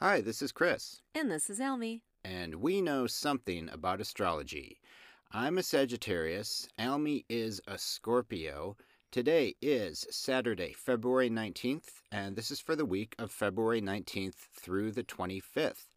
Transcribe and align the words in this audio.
Hi, 0.00 0.20
this 0.20 0.42
is 0.42 0.52
Chris, 0.52 1.00
And 1.14 1.30
this 1.30 1.48
is 1.48 1.58
Elmi. 1.58 2.02
and 2.24 2.56
we 2.56 2.80
know 2.82 3.06
something 3.06 3.68
about 3.70 4.00
astrology. 4.00 4.78
I'm 5.32 5.56
a 5.58 5.62
Sagittarius, 5.62 6.68
Almy 6.78 7.24
is 7.30 7.60
a 7.66 7.78
Scorpio. 7.78 8.76
Today 9.10 9.54
is 9.62 10.06
Saturday, 10.10 10.74
February 10.74 11.30
19th, 11.30 12.02
and 12.12 12.36
this 12.36 12.50
is 12.50 12.60
for 12.60 12.76
the 12.76 12.84
week 12.84 13.14
of 13.18 13.30
February 13.32 13.80
19th 13.80 14.34
through 14.54 14.92
the 14.92 15.02
25th. 15.04 15.95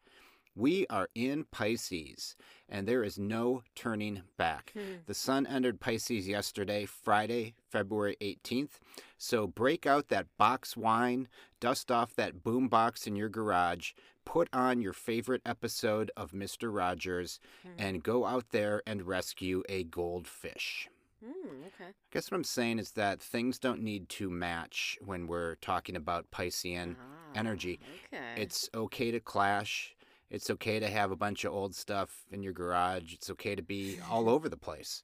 We 0.60 0.86
are 0.90 1.08
in 1.16 1.46
Pisces, 1.52 2.36
and 2.68 2.86
there 2.86 3.02
is 3.02 3.18
no 3.18 3.64
turning 3.76 4.24
back. 4.36 4.74
Hmm. 4.74 4.96
The 5.06 5.14
sun 5.14 5.48
entered 5.48 5.80
Pisces 5.80 6.28
yesterday, 6.28 6.84
Friday, 6.84 7.54
February 7.70 8.18
18th. 8.20 8.82
So 9.18 9.48
break 9.48 9.86
out 9.86 10.10
that 10.10 10.28
box 10.38 10.76
wine, 10.76 11.30
dust 11.62 11.90
off 11.90 12.14
that 12.16 12.44
boom 12.44 12.68
box 12.68 13.08
in 13.08 13.16
your 13.16 13.30
garage, 13.30 13.94
put 14.26 14.50
on 14.52 14.82
your 14.82 14.92
favorite 14.92 15.44
episode 15.46 16.12
of 16.18 16.34
Mr. 16.34 16.76
Rogers, 16.76 17.40
hmm. 17.64 17.70
and 17.78 18.04
go 18.04 18.26
out 18.26 18.50
there 18.52 18.84
and 18.86 19.08
rescue 19.08 19.64
a 19.70 19.86
goldfish. 19.86 20.90
Mm, 21.24 21.68
okay. 21.68 21.90
I 21.92 22.12
guess 22.12 22.30
what 22.30 22.36
I'm 22.36 22.44
saying 22.44 22.80
is 22.80 22.92
that 22.92 23.22
things 23.22 23.60
don't 23.60 23.82
need 23.82 24.10
to 24.10 24.30
match 24.30 24.98
when 25.06 25.26
we're 25.26 25.56
talking 25.56 25.96
about 25.96 26.32
Piscean 26.32 26.98
ah, 27.00 27.32
energy. 27.34 27.80
Okay. 28.14 28.42
It's 28.42 28.70
okay 28.76 29.12
to 29.12 29.22
clash. 29.22 29.96
It's 30.30 30.50
okay 30.50 30.80
to 30.80 30.88
have 30.88 31.12
a 31.12 31.16
bunch 31.16 31.44
of 31.44 31.54
old 31.54 31.76
stuff 31.76 32.26
in 32.32 32.44
your 32.44 32.54
garage. 32.54 33.14
It's 33.14 33.30
okay 33.32 33.56
to 33.56 33.64
be 33.64 33.98
all 34.10 34.30
over 34.30 34.48
the 34.48 34.58
place. 34.58 35.04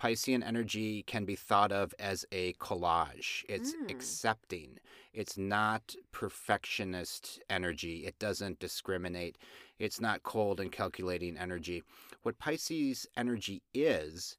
Piscean 0.00 0.44
energy 0.44 1.02
can 1.04 1.24
be 1.24 1.36
thought 1.36 1.70
of 1.70 1.94
as 1.98 2.24
a 2.32 2.54
collage. 2.54 3.44
It's 3.48 3.74
hmm. 3.74 3.86
accepting. 3.88 4.78
It's 5.12 5.36
not 5.36 5.94
perfectionist 6.10 7.40
energy. 7.48 8.06
It 8.06 8.18
doesn't 8.18 8.58
discriminate. 8.58 9.38
It's 9.78 10.00
not 10.00 10.22
cold 10.22 10.58
and 10.58 10.72
calculating 10.72 11.36
energy. 11.36 11.82
What 12.22 12.38
Pisces 12.38 13.06
energy 13.16 13.62
is, 13.74 14.36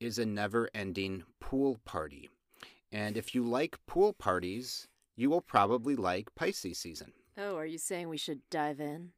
is 0.00 0.18
a 0.18 0.24
never 0.24 0.70
ending 0.74 1.24
pool 1.40 1.80
party. 1.84 2.30
And 2.90 3.16
if 3.16 3.34
you 3.34 3.42
like 3.42 3.78
pool 3.86 4.12
parties, 4.12 4.88
you 5.16 5.28
will 5.28 5.40
probably 5.40 5.96
like 5.96 6.34
Pisces 6.34 6.78
season. 6.78 7.12
oh, 7.36 7.56
are 7.56 7.66
you 7.66 7.78
saying 7.78 8.08
we 8.08 8.16
should 8.16 8.40
dive 8.50 8.80
in? 8.80 9.12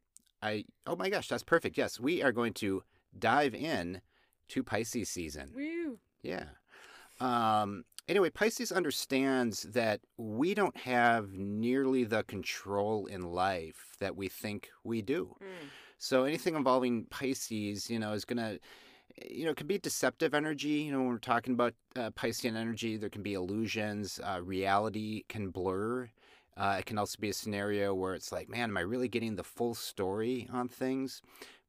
I 0.45 0.65
oh 0.87 0.95
my 0.97 1.09
gosh, 1.09 1.29
that's 1.29 1.43
perfect. 1.43 1.79
Yes, 1.79 1.99
we 1.99 2.23
are 2.23 2.33
going 2.33 2.53
to 2.55 2.83
dive 3.19 3.55
in 3.55 4.03
to 4.49 4.63
Pisces 4.63 5.09
season. 5.09 5.53
Woo. 5.55 5.99
Yeah. 6.23 6.45
Um 7.21 7.85
anyway, 8.09 8.31
Pisces 8.31 8.71
understands 8.71 9.63
that 9.63 10.01
we 10.19 10.55
don't 10.55 10.77
have 10.77 11.33
nearly 11.33 12.05
the 12.05 12.23
control 12.25 13.07
in 13.07 13.23
life 13.23 13.97
that 14.01 14.17
we 14.17 14.29
think 14.29 14.69
we 14.85 15.01
do. 15.01 15.35
So 15.99 16.25
anything 16.25 16.55
involving 16.55 17.07
Pisces, 17.07 17.89
you 17.89 17.99
know, 17.99 18.13
is 18.13 18.27
going 18.27 18.37
to 18.37 18.61
you 19.31 19.45
know, 19.45 19.53
it 19.53 19.57
can 19.57 19.67
be 19.67 19.79
deceptive 19.79 20.35
energy. 20.35 20.69
You 20.69 20.93
know, 20.93 20.99
when 20.99 21.09
we're 21.09 21.19
talking 21.19 21.55
about 21.55 21.75
uh, 21.97 22.11
Piscean 22.11 22.57
energy, 22.57 22.97
there 22.97 23.11
can 23.11 23.23
be 23.23 23.35
illusions. 23.35 24.21
Uh, 24.23 24.41
reality 24.43 25.25
can 25.29 25.51
blur. 25.51 26.11
Uh, 26.57 26.77
it 26.79 26.87
can 26.87 26.99
also 26.99 27.19
be 27.21 27.31
a 27.31 27.35
scenario 27.35 27.95
where 27.95 28.15
it's 28.15 28.33
like, 28.33 28.49
man, 28.49 28.71
am 28.71 28.77
I 28.77 28.83
really 28.83 29.09
getting 29.09 29.37
the 29.37 29.43
full 29.43 29.75
story 29.75 30.49
on 30.53 30.69
things? 30.69 31.23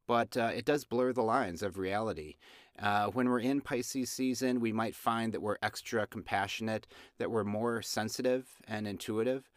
But 0.06 0.36
uh, 0.36 0.52
it 0.54 0.64
does 0.64 0.84
blur 0.84 1.12
the 1.12 1.22
lines 1.22 1.62
of 1.62 1.78
reality. 1.78 2.36
Uh, 2.80 3.06
when 3.06 3.28
we're 3.28 3.40
in 3.40 3.60
Pisces 3.60 4.10
season, 4.10 4.60
we 4.60 4.72
might 4.72 4.94
find 4.94 5.32
that 5.32 5.42
we're 5.42 5.56
extra 5.62 6.06
compassionate, 6.06 6.86
that 7.18 7.30
we're 7.30 7.44
more 7.44 7.82
sensitive 7.82 8.46
and 8.68 8.86
intuitive. 8.86 9.50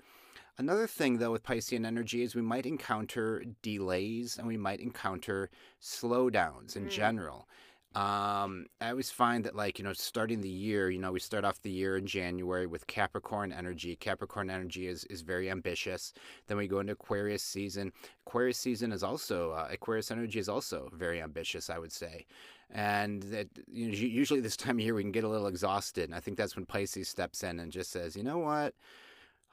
Another 0.58 0.88
thing, 0.88 1.20
though, 1.20 1.32
with 1.32 1.44
Piscean 1.44 1.86
energy 1.86 2.22
is 2.22 2.36
we 2.36 2.42
might 2.42 2.66
encounter 2.66 3.44
delays 3.62 4.38
and 4.38 4.46
we 4.46 4.58
might 4.58 4.82
encounter 4.82 5.50
slowdowns 5.82 6.76
in 6.76 6.90
general. 6.90 7.48
Um, 7.96 8.68
I 8.80 8.92
always 8.92 9.10
find 9.10 9.44
that, 9.46 9.56
like, 9.56 9.80
you 9.80 9.84
know, 9.84 9.94
starting 9.94 10.42
the 10.42 10.50
year, 10.50 10.92
you 10.92 11.00
know, 11.00 11.12
we 11.12 11.20
start 11.20 11.44
off 11.44 11.62
the 11.64 11.72
year 11.72 11.98
in 11.98 12.06
January 12.06 12.68
with 12.68 12.86
Capricorn 12.86 13.52
energy. 13.52 13.96
Capricorn 13.96 14.52
energy 14.52 14.88
is, 14.88 15.06
is 15.06 15.22
very 15.22 15.50
ambitious. 15.50 16.14
Then 16.48 16.58
we 16.58 16.68
go 16.68 16.80
into 16.80 16.94
Aquarius 16.94 17.42
season. 17.42 17.92
Aquarius 18.28 18.60
season 18.60 18.92
is 18.92 19.02
also, 19.02 19.52
uh, 19.52 19.68
Aquarius 19.72 20.12
energy 20.12 20.38
is 20.38 20.48
also 20.48 20.90
very 20.94 21.20
ambitious, 21.20 21.70
I 21.70 21.80
would 21.80 21.92
say. 21.92 22.28
And 22.70 23.24
that, 23.24 23.48
you 23.68 23.88
know, 23.88 23.96
usually 23.96 24.40
this 24.40 24.58
time 24.58 24.78
of 24.78 24.82
year 24.82 24.94
we 24.94 25.02
can 25.02 25.12
get 25.12 25.24
a 25.24 25.30
little 25.30 25.48
exhausted. 25.48 26.06
And 26.06 26.16
I 26.16 26.20
think 26.20 26.38
that's 26.38 26.56
when 26.56 26.68
Pisces 26.68 27.10
steps 27.10 27.44
in 27.44 27.60
and 27.60 27.72
just 27.72 27.92
says, 27.92 28.16
you 28.16 28.24
know 28.24 28.38
what? 28.38 28.76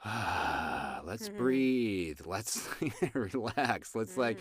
let's 1.04 1.30
breathe. 1.30 2.20
Let's 2.26 2.68
relax. 3.14 3.94
Let's 3.94 4.18
like, 4.18 4.38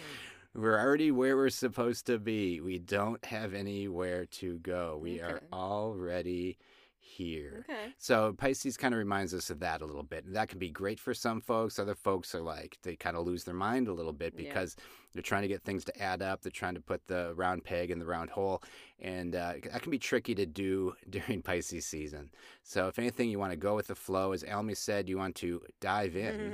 we're 0.55 0.79
already 0.79 1.11
where 1.11 1.35
we're 1.35 1.49
supposed 1.49 2.05
to 2.07 2.17
be. 2.17 2.61
We 2.61 2.79
don't 2.79 3.23
have 3.25 3.53
anywhere 3.53 4.25
to 4.27 4.57
go. 4.59 4.97
We 5.01 5.19
are 5.21 5.41
already 5.51 6.57
here. 6.97 7.65
Okay. 7.69 7.93
So 7.97 8.33
Pisces 8.33 8.77
kind 8.77 8.93
of 8.93 8.97
reminds 8.97 9.33
us 9.33 9.49
of 9.49 9.59
that 9.59 9.81
a 9.81 9.85
little 9.85 10.03
bit. 10.03 10.25
And 10.25 10.35
that 10.35 10.49
can 10.49 10.57
be 10.59 10.69
great 10.69 10.99
for 10.99 11.13
some 11.13 11.39
folks. 11.39 11.77
Other 11.77 11.93
folks 11.95 12.33
are 12.33 12.41
like, 12.41 12.77
they 12.81 12.95
kind 12.95 13.15
of 13.15 13.25
lose 13.25 13.43
their 13.43 13.53
mind 13.53 13.87
a 13.87 13.93
little 13.93 14.11
bit 14.11 14.33
Yeah. 14.35 14.47
because 14.47 14.75
they're 15.13 15.21
trying 15.21 15.43
to 15.43 15.47
get 15.47 15.63
things 15.63 15.85
to 15.85 16.01
add 16.01 16.21
up. 16.21 16.41
They're 16.41 16.51
trying 16.51 16.75
to 16.75 16.81
put 16.81 17.05
the 17.07 17.33
round 17.35 17.63
peg 17.63 17.91
in 17.91 17.99
the 17.99 18.05
round 18.05 18.31
hole. 18.31 18.63
And 18.99 19.35
uh, 19.35 19.53
that 19.71 19.81
can 19.81 19.91
be 19.91 19.99
tricky 19.99 20.35
to 20.35 20.45
do 20.45 20.95
during 21.09 21.41
Pisces 21.41 21.85
season. 21.85 22.31
So 22.63 22.87
if 22.87 22.97
anything, 22.97 23.29
you 23.29 23.39
want 23.39 23.51
to 23.51 23.57
go 23.57 23.75
with 23.75 23.87
the 23.87 23.95
flow. 23.95 24.31
As 24.31 24.43
Almy 24.43 24.73
said, 24.75 25.07
you 25.07 25.17
want 25.17 25.35
to 25.35 25.61
dive 25.79 26.15
in. 26.15 26.53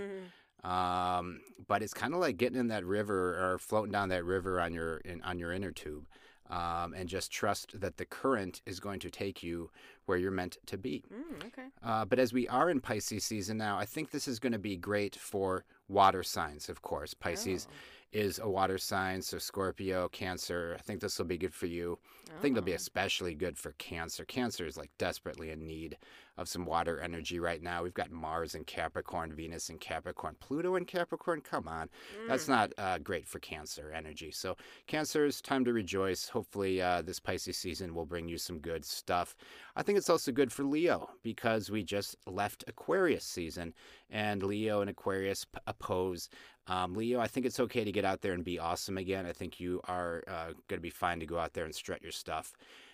Um, 0.63 1.41
but 1.67 1.81
it's 1.81 1.93
kind 1.93 2.13
of 2.13 2.19
like 2.19 2.37
getting 2.37 2.59
in 2.59 2.67
that 2.67 2.85
river 2.85 3.53
or 3.53 3.57
floating 3.57 3.91
down 3.91 4.09
that 4.09 4.25
river 4.25 4.61
on 4.61 4.73
your 4.73 4.97
in, 4.97 5.21
on 5.23 5.39
your 5.39 5.51
inner 5.51 5.71
tube, 5.71 6.07
um, 6.49 6.93
and 6.93 7.09
just 7.09 7.31
trust 7.31 7.79
that 7.79 7.97
the 7.97 8.05
current 8.05 8.61
is 8.65 8.79
going 8.79 8.99
to 8.99 9.09
take 9.09 9.41
you 9.41 9.71
where 10.05 10.17
you're 10.17 10.31
meant 10.31 10.57
to 10.67 10.77
be. 10.77 11.03
Mm, 11.11 11.47
okay. 11.47 11.67
Uh, 11.83 12.05
but 12.05 12.19
as 12.19 12.31
we 12.33 12.47
are 12.47 12.69
in 12.69 12.79
Pisces 12.79 13.23
season 13.23 13.57
now, 13.57 13.77
I 13.77 13.85
think 13.85 14.11
this 14.11 14.27
is 14.27 14.39
going 14.39 14.53
to 14.53 14.59
be 14.59 14.77
great 14.77 15.15
for 15.15 15.65
water 15.87 16.23
signs. 16.23 16.69
Of 16.69 16.81
course, 16.81 17.13
Pisces 17.13 17.67
is 18.11 18.39
a 18.39 18.49
water 18.49 18.77
sign, 18.77 19.21
so 19.21 19.37
Scorpio, 19.37 20.09
Cancer. 20.09 20.75
I 20.77 20.81
think 20.81 20.99
this 20.99 21.17
will 21.17 21.25
be 21.25 21.37
good 21.37 21.53
for 21.53 21.65
you. 21.65 21.97
I 22.29 22.41
think 22.41 22.57
it'll 22.57 22.65
be 22.65 22.73
especially 22.73 23.33
good 23.33 23.57
for 23.57 23.71
Cancer. 23.73 24.25
Cancer 24.25 24.65
is 24.65 24.77
like 24.77 24.91
desperately 24.97 25.49
in 25.49 25.65
need 25.65 25.97
of 26.37 26.47
some 26.47 26.65
water 26.65 26.99
energy 26.99 27.39
right 27.39 27.61
now. 27.61 27.83
We've 27.83 27.93
got 27.93 28.11
Mars 28.11 28.55
in 28.55 28.63
Capricorn, 28.63 29.33
Venus 29.33 29.69
in 29.69 29.77
Capricorn, 29.77 30.35
Pluto 30.39 30.75
in 30.75 30.85
Capricorn. 30.85 31.41
Come 31.41 31.67
on, 31.67 31.89
that's 32.27 32.47
not 32.47 32.71
uh, 32.77 32.97
great 32.99 33.27
for 33.27 33.39
Cancer 33.39 33.91
energy. 33.95 34.31
So 34.31 34.55
Cancer 34.87 35.25
is 35.25 35.41
time 35.41 35.65
to 35.65 35.73
rejoice. 35.73 36.29
Hopefully, 36.29 36.81
uh, 36.81 37.01
this 37.01 37.19
Pisces 37.19 37.57
season 37.57 37.93
will 37.93 38.05
bring 38.05 38.27
you 38.27 38.37
some 38.37 38.59
good 38.59 38.85
stuff. 38.85 39.35
I 39.75 39.83
think 39.83 39.97
it's 39.97 40.09
also 40.09 40.31
good 40.31 40.51
for 40.51 40.63
Leo 40.63 41.09
because 41.23 41.69
we 41.69 41.83
just 41.83 42.15
left 42.25 42.63
Aquarius 42.67 43.25
season, 43.25 43.73
and 44.09 44.43
Leo 44.43 44.81
and 44.81 44.89
Aquarius 44.89 45.45
p- 45.45 45.59
oppose. 45.67 46.29
Um, 46.67 46.93
Leo, 46.93 47.19
I 47.19 47.27
think 47.27 47.45
it's 47.45 47.59
okay 47.59 47.83
to 47.83 47.91
get 47.91 48.05
out 48.05 48.21
there 48.21 48.33
and 48.33 48.43
be 48.43 48.59
awesome 48.59 48.97
again. 48.97 49.25
I 49.25 49.33
think 49.33 49.59
you 49.59 49.81
are 49.87 50.23
uh, 50.27 50.47
going 50.67 50.77
to 50.77 50.79
be 50.79 50.91
fine 50.91 51.19
to 51.19 51.25
go 51.25 51.39
out 51.39 51.53
there 51.53 51.65
and 51.65 51.73
strut 51.73 52.03
your 52.03 52.11
stuff 52.11 52.53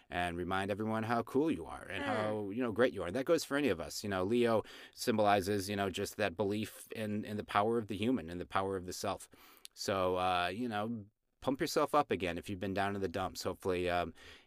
and 0.09 0.37
remind 0.37 0.71
everyone 0.71 1.03
how 1.03 1.21
cool 1.23 1.51
you 1.51 1.65
are 1.65 1.87
and 1.93 2.03
how 2.03 2.49
you 2.53 2.61
know 2.61 2.71
great 2.71 2.93
you 2.93 3.03
are. 3.03 3.07
And 3.07 3.15
that 3.15 3.25
goes 3.25 3.43
for 3.43 3.57
any 3.57 3.69
of 3.69 3.79
us. 3.79 4.03
You 4.03 4.09
know, 4.09 4.23
Leo 4.23 4.63
symbolizes 4.95 5.69
you 5.69 5.75
know 5.75 5.89
just 5.89 6.17
that 6.17 6.37
belief 6.37 6.87
in 6.95 7.25
in 7.25 7.37
the 7.37 7.43
power 7.43 7.77
of 7.77 7.87
the 7.87 7.95
human 7.97 8.29
and 8.29 8.39
the 8.39 8.45
power 8.45 8.75
of 8.75 8.85
the 8.85 8.93
self. 8.93 9.27
So 9.73 10.17
uh, 10.17 10.49
you 10.53 10.69
know, 10.69 10.91
pump 11.41 11.61
yourself 11.61 11.93
up 11.93 12.11
again 12.11 12.37
if 12.37 12.49
you've 12.49 12.59
been 12.59 12.73
down 12.73 12.95
in 12.95 13.01
the 13.01 13.07
dumps. 13.07 13.43
Hopefully, 13.43 13.91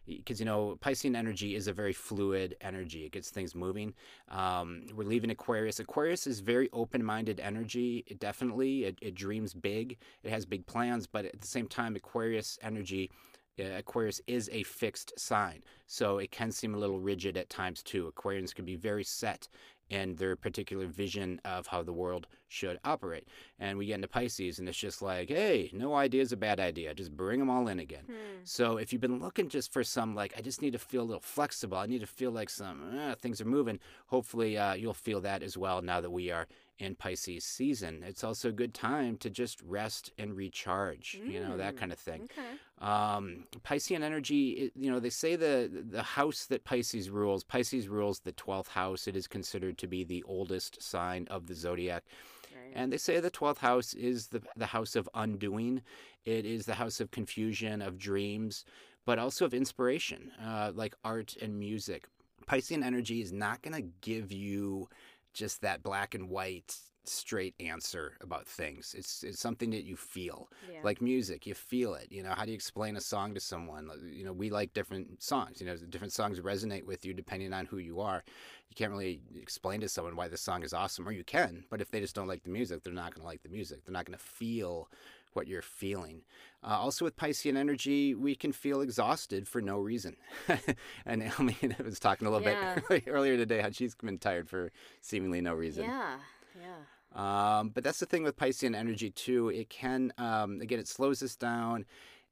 because 0.07 0.39
you 0.39 0.45
know 0.45 0.77
Piscean 0.81 1.15
energy 1.15 1.55
is 1.55 1.67
a 1.67 1.73
very 1.73 1.93
fluid 1.93 2.55
energy. 2.61 3.05
It 3.05 3.11
gets 3.11 3.29
things 3.29 3.53
moving. 3.53 3.93
Um, 4.29 4.83
we're 4.95 5.03
leaving 5.03 5.29
Aquarius. 5.29 5.79
Aquarius 5.79 6.25
is 6.27 6.39
very 6.39 6.69
open-minded 6.73 7.39
energy. 7.39 8.03
It 8.07 8.19
definitely 8.19 8.85
it, 8.85 8.97
it 9.01 9.15
dreams 9.15 9.53
big. 9.53 9.97
It 10.23 10.31
has 10.31 10.45
big 10.45 10.65
plans, 10.65 11.07
but 11.07 11.25
at 11.25 11.39
the 11.39 11.47
same 11.47 11.67
time, 11.67 11.95
Aquarius 11.95 12.57
energy. 12.61 13.11
Uh, 13.59 13.77
Aquarius 13.77 14.21
is 14.27 14.49
a 14.51 14.63
fixed 14.63 15.17
sign, 15.19 15.63
so 15.87 16.17
it 16.17 16.31
can 16.31 16.51
seem 16.51 16.73
a 16.73 16.77
little 16.77 16.99
rigid 16.99 17.37
at 17.37 17.49
times 17.49 17.83
too. 17.83 18.11
Aquarians 18.15 18.53
can 18.55 18.65
be 18.65 18.75
very 18.75 19.03
set 19.03 19.47
in 19.89 20.15
their 20.15 20.37
particular 20.37 20.87
vision 20.87 21.41
of 21.43 21.67
how 21.67 21.83
the 21.83 21.91
world 21.91 22.25
should 22.47 22.79
operate. 22.85 23.27
And 23.59 23.77
we 23.77 23.87
get 23.87 23.95
into 23.95 24.07
Pisces, 24.07 24.57
and 24.57 24.69
it's 24.69 24.77
just 24.77 25.01
like, 25.01 25.27
hey, 25.27 25.69
no 25.73 25.95
idea 25.95 26.21
is 26.21 26.31
a 26.31 26.37
bad 26.37 26.61
idea. 26.61 26.93
Just 26.93 27.15
bring 27.15 27.39
them 27.39 27.49
all 27.49 27.67
in 27.67 27.77
again. 27.77 28.05
So 28.45 28.77
if 28.77 28.93
you've 28.93 29.01
been 29.01 29.19
looking 29.19 29.49
just 29.49 29.73
for 29.73 29.83
some, 29.83 30.15
like, 30.15 30.33
I 30.37 30.41
just 30.41 30.61
need 30.61 30.71
to 30.71 30.79
feel 30.79 31.01
a 31.01 31.03
little 31.03 31.19
flexible, 31.19 31.77
I 31.77 31.87
need 31.87 31.99
to 31.99 32.07
feel 32.07 32.31
like 32.31 32.49
some 32.49 32.97
uh, 32.97 33.15
things 33.15 33.41
are 33.41 33.45
moving, 33.45 33.79
hopefully 34.07 34.57
uh, 34.57 34.75
you'll 34.75 34.93
feel 34.93 35.19
that 35.21 35.43
as 35.43 35.57
well 35.57 35.81
now 35.81 35.99
that 35.99 36.11
we 36.11 36.31
are 36.31 36.47
in 36.81 36.95
Pisces 36.95 37.45
season. 37.45 38.03
It's 38.05 38.23
also 38.23 38.49
a 38.49 38.51
good 38.51 38.73
time 38.73 39.15
to 39.17 39.29
just 39.29 39.61
rest 39.61 40.11
and 40.17 40.35
recharge, 40.35 41.19
you 41.23 41.39
know, 41.39 41.55
that 41.57 41.77
kind 41.77 41.91
of 41.91 41.99
thing. 41.99 42.23
Okay. 42.23 42.57
Um, 42.79 43.45
Piscean 43.63 44.01
energy, 44.01 44.71
you 44.75 44.91
know, 44.91 44.99
they 44.99 45.11
say 45.11 45.35
the 45.35 45.69
the 45.71 46.01
house 46.01 46.45
that 46.47 46.63
Pisces 46.63 47.11
rules, 47.11 47.43
Pisces 47.43 47.87
rules 47.87 48.19
the 48.19 48.33
12th 48.33 48.69
house. 48.69 49.07
It 49.07 49.15
is 49.15 49.27
considered 49.27 49.77
to 49.77 49.87
be 49.87 50.03
the 50.03 50.23
oldest 50.23 50.81
sign 50.81 51.27
of 51.29 51.45
the 51.45 51.53
zodiac. 51.53 52.03
Right. 52.51 52.73
And 52.73 52.91
they 52.91 52.97
say 52.97 53.19
the 53.19 53.29
12th 53.29 53.59
house 53.59 53.93
is 53.93 54.27
the, 54.27 54.41
the 54.57 54.65
house 54.65 54.95
of 54.95 55.07
undoing. 55.13 55.83
It 56.25 56.45
is 56.45 56.65
the 56.65 56.73
house 56.73 56.99
of 56.99 57.11
confusion, 57.11 57.83
of 57.83 57.99
dreams, 57.99 58.65
but 59.05 59.19
also 59.19 59.45
of 59.45 59.53
inspiration, 59.53 60.31
uh, 60.43 60.71
like 60.73 60.95
art 61.03 61.37
and 61.39 61.59
music. 61.59 62.07
Piscean 62.47 62.83
energy 62.83 63.21
is 63.21 63.31
not 63.31 63.61
going 63.61 63.75
to 63.75 63.87
give 64.01 64.31
you 64.31 64.89
just 65.33 65.61
that 65.61 65.83
black 65.83 66.13
and 66.15 66.29
white 66.29 66.75
straight 67.03 67.55
answer 67.59 68.13
about 68.21 68.47
things. 68.47 68.93
It's 68.97 69.23
it's 69.23 69.39
something 69.39 69.71
that 69.71 69.83
you 69.83 69.95
feel. 69.95 70.49
yeah. 70.71 70.79
Like 70.83 71.01
music, 71.01 71.47
you 71.47 71.55
feel 71.55 71.95
it. 71.95 72.07
You 72.11 72.23
know, 72.23 72.31
how 72.31 72.45
do 72.45 72.51
you 72.51 72.55
explain 72.55 72.95
a 72.95 73.01
song 73.01 73.33
to 73.33 73.39
someone? 73.39 73.89
You 74.11 74.25
know, 74.25 74.33
we 74.33 74.49
like 74.49 74.73
different 74.73 75.21
songs. 75.21 75.59
You 75.59 75.67
know, 75.67 75.77
different 75.89 76.13
songs 76.13 76.39
resonate 76.39 76.85
with 76.85 77.05
you 77.05 77.13
depending 77.13 77.53
on 77.53 77.65
who 77.65 77.77
you 77.77 77.99
are. 78.01 78.23
You 78.69 78.75
can't 78.75 78.91
really 78.91 79.21
explain 79.35 79.81
to 79.81 79.89
someone 79.89 80.15
why 80.15 80.27
this 80.27 80.41
song 80.41 80.63
is 80.63 80.73
awesome, 80.73 81.07
or 81.07 81.11
you 81.11 81.23
can, 81.23 81.65
but 81.69 81.81
if 81.81 81.91
they 81.91 81.99
just 81.99 82.15
don't 82.15 82.27
like 82.27 82.43
the 82.43 82.49
music, 82.49 82.83
they're 82.83 82.93
not 82.93 83.13
going 83.13 83.21
to 83.21 83.27
like 83.27 83.43
the 83.43 83.49
music. 83.49 83.83
They're 83.83 83.93
not 83.93 84.05
going 84.05 84.17
to 84.17 84.23
feel 84.23 84.87
what 85.33 85.47
you're 85.47 85.61
feeling. 85.61 86.21
Uh, 86.63 86.77
also, 86.79 87.05
with 87.05 87.15
Piscean 87.15 87.57
energy, 87.57 88.13
we 88.13 88.35
can 88.35 88.51
feel 88.51 88.81
exhausted 88.81 89.47
for 89.47 89.61
no 89.61 89.79
reason. 89.79 90.15
and 91.05 91.21
Naomi 91.21 91.57
was 91.83 91.99
talking 91.99 92.27
a 92.27 92.31
little 92.31 92.47
Yeah. 92.47 92.79
bit 92.87 93.03
earlier 93.07 93.37
today 93.37 93.61
how 93.61 93.71
she's 93.71 93.95
been 93.95 94.17
tired 94.19 94.47
for 94.49 94.71
seemingly 95.01 95.41
no 95.41 95.53
reason. 95.53 95.85
yeah. 95.85 96.17
Yeah. 96.59 97.59
Um, 97.59 97.69
but 97.69 97.83
that's 97.83 97.99
the 97.99 98.05
thing 98.05 98.23
with 98.23 98.37
Piscean 98.37 98.75
energy 98.75 99.09
too. 99.09 99.49
It 99.49 99.69
can, 99.69 100.13
um, 100.17 100.61
again, 100.61 100.79
it 100.79 100.87
slows 100.87 101.21
us 101.23 101.35
down. 101.35 101.85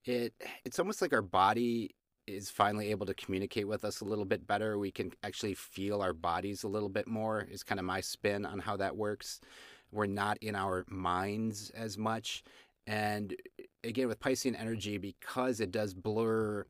It 0.06 0.34
it's 0.64 0.80
almost 0.80 1.02
like 1.02 1.12
our 1.12 1.22
body 1.22 1.96
is 2.28 2.50
finally 2.50 2.92
able 2.92 3.06
to 3.08 3.14
communicate 3.14 3.68
with 3.68 3.84
us 3.84 4.02
a 4.02 4.06
little 4.06 4.24
bit 4.26 4.46
better. 4.48 4.78
We 4.78 4.92
can 4.92 5.12
actually 5.24 5.56
feel 5.56 6.02
our 6.02 6.14
bodies 6.14 6.64
a 6.64 6.68
little 6.68 6.88
bit 6.90 7.08
more. 7.08 7.48
Is 7.52 7.64
kind 7.64 7.80
of 7.80 7.86
my 7.86 8.00
spin 8.02 8.46
on 8.46 8.60
how 8.60 8.78
that 8.78 8.96
works. 8.96 9.42
We're 9.92 10.06
not 10.06 10.38
in 10.42 10.56
our 10.56 10.86
minds 10.88 11.72
as 11.72 11.98
much, 11.98 12.44
and 12.90 13.36
again 13.84 14.08
with 14.08 14.20
Piscean 14.20 14.60
energy 14.60 14.98
because 14.98 15.60
it 15.60 15.72
does 15.72 15.94
blur 15.94 16.66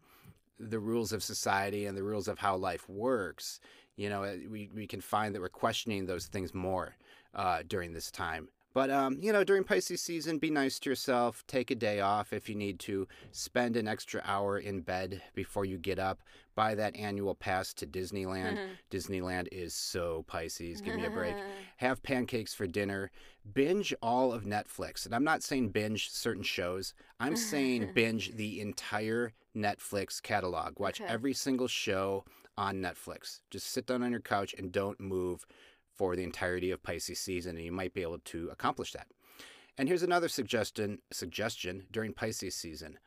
the 0.59 0.79
rules 0.79 1.13
of 1.13 1.23
society 1.23 1.85
and 1.85 1.97
the 1.97 2.03
rules 2.03 2.27
of 2.27 2.37
how 2.37 2.57
life 2.57 2.87
works. 2.89 3.61
You 3.95 4.09
know, 4.09 4.21
we 4.49 4.69
we 4.75 4.85
can 4.85 4.99
find 5.01 5.33
that 5.33 5.41
we're 5.41 5.49
questioning 5.49 6.05
those 6.05 6.27
things 6.27 6.53
more 6.53 6.95
uh, 7.33 7.63
during 7.65 7.93
this 7.93 8.11
time. 8.11 8.49
But 8.79 8.91
um, 8.91 9.17
you 9.21 9.33
know, 9.33 9.43
during 9.43 9.65
Pisces 9.65 10.01
season, 10.01 10.37
be 10.37 10.49
nice 10.49 10.79
to 10.79 10.89
yourself. 10.89 11.43
Take 11.47 11.69
a 11.69 11.75
day 11.75 11.99
off 11.99 12.31
if 12.31 12.47
you 12.47 12.55
need 12.55 12.79
to. 12.79 13.09
Spend 13.33 13.75
an 13.75 13.89
extra 13.89 14.21
hour 14.23 14.57
in 14.57 14.79
bed 14.79 15.21
before 15.35 15.65
you 15.65 15.77
get 15.77 15.99
up. 15.99 16.21
Buy 16.55 16.75
that 16.75 16.95
annual 16.95 17.35
pass 17.35 17.73
to 17.73 17.85
Disneyland. 17.85 18.57
Disneyland 18.89 19.49
is 19.51 19.73
so 19.73 20.23
Pisces. 20.29 20.79
Give 20.79 20.95
me 20.95 21.03
a 21.07 21.09
break. 21.09 21.35
Have 21.75 22.01
pancakes 22.03 22.53
for 22.53 22.67
dinner. 22.67 23.11
Binge 23.53 23.93
all 24.01 24.31
of 24.31 24.45
Netflix. 24.45 25.05
And 25.05 25.13
I'm 25.13 25.25
not 25.25 25.43
saying 25.43 25.71
binge 25.71 26.09
certain 26.09 26.43
shows. 26.43 26.93
I'm 27.19 27.35
saying 27.35 27.89
binge 27.95 28.33
the 28.37 28.61
entire 28.61 29.33
Netflix 29.53 30.21
catalog. 30.23 30.79
Watch 30.79 31.01
Okay. 31.01 31.11
every 31.11 31.33
single 31.33 31.67
show 31.67 32.23
on 32.57 32.77
Netflix. 32.77 33.41
Just 33.49 33.67
sit 33.67 33.87
down 33.87 34.03
on 34.03 34.11
your 34.11 34.21
couch 34.21 34.55
and 34.57 34.71
don't 34.71 35.01
move 35.01 35.45
for 35.99 36.15
the 36.15 36.23
entirety 36.23 36.71
of 36.71 36.81
Pisces 36.81 37.19
season, 37.19 37.57
and 37.57 37.65
you 37.65 37.73
might 37.73 37.93
be 37.93 38.03
able 38.03 38.19
to 38.19 38.47
accomplish 38.53 38.93
that. 38.93 39.07
And 39.77 39.89
here's 39.89 40.01
another 40.01 40.29
suggestion 40.29 40.99
suggestion 41.11 41.87
during 41.91 42.13
Pisces 42.13 42.55
season. 42.55 42.99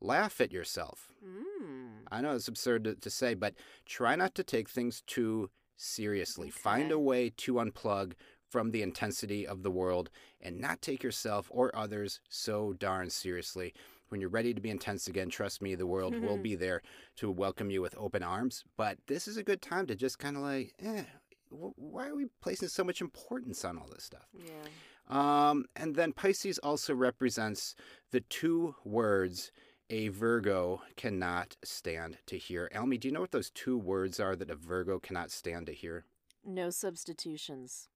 Laugh 0.00 0.40
at 0.40 0.50
yourself. 0.50 1.12
Mm. 1.22 2.06
I 2.10 2.22
know 2.22 2.34
it's 2.34 2.48
absurd 2.48 2.84
to, 2.84 2.94
to 2.94 3.10
say, 3.10 3.34
but 3.34 3.52
try 3.84 4.16
not 4.16 4.34
to 4.36 4.42
take 4.42 4.70
things 4.70 5.02
too 5.06 5.50
seriously. 5.76 6.48
Find 6.48 6.90
a 6.90 6.98
way 6.98 7.30
to 7.36 7.54
unplug 7.54 8.12
from 8.48 8.70
the 8.70 8.80
intensity 8.80 9.46
of 9.46 9.62
the 9.62 9.70
world 9.70 10.08
and 10.40 10.58
not 10.58 10.80
take 10.80 11.02
yourself 11.02 11.50
or 11.50 11.76
others 11.76 12.20
so 12.30 12.72
darn 12.72 13.10
seriously. 13.10 13.74
When 14.08 14.22
you're 14.22 14.30
ready 14.30 14.54
to 14.54 14.60
be 14.62 14.70
intense 14.70 15.06
again, 15.06 15.28
trust 15.28 15.60
me, 15.60 15.74
the 15.74 15.86
world 15.86 16.18
will 16.18 16.38
be 16.48 16.54
there 16.54 16.80
to 17.16 17.30
welcome 17.30 17.70
you 17.70 17.82
with 17.82 17.94
open 17.98 18.22
arms. 18.22 18.64
But 18.78 18.96
this 19.06 19.28
is 19.28 19.36
a 19.36 19.42
good 19.42 19.60
time 19.60 19.86
to 19.88 19.94
just 19.94 20.18
kind 20.18 20.36
of 20.36 20.42
like, 20.42 20.72
eh, 20.82 21.04
why 21.50 22.08
are 22.08 22.16
we 22.16 22.26
placing 22.40 22.68
so 22.68 22.84
much 22.84 23.00
importance 23.00 23.64
on 23.64 23.78
all 23.78 23.88
this 23.92 24.04
stuff? 24.04 24.26
Yeah. 24.34 24.52
Um, 25.08 25.64
and 25.74 25.94
then 25.94 26.12
Pisces 26.12 26.58
also 26.58 26.94
represents 26.94 27.74
the 28.10 28.20
two 28.20 28.74
words 28.84 29.50
a 29.90 30.08
Virgo 30.08 30.82
cannot 30.96 31.56
stand 31.64 32.18
to 32.26 32.36
hear. 32.36 32.70
Elmi, 32.74 33.00
do 33.00 33.08
you 33.08 33.14
know 33.14 33.22
what 33.22 33.30
those 33.30 33.50
two 33.50 33.78
words 33.78 34.20
are 34.20 34.36
that 34.36 34.50
a 34.50 34.54
Virgo 34.54 34.98
cannot 34.98 35.30
stand 35.30 35.66
to 35.66 35.72
hear? 35.72 36.04
No 36.44 36.70
substitutions. 36.70 37.88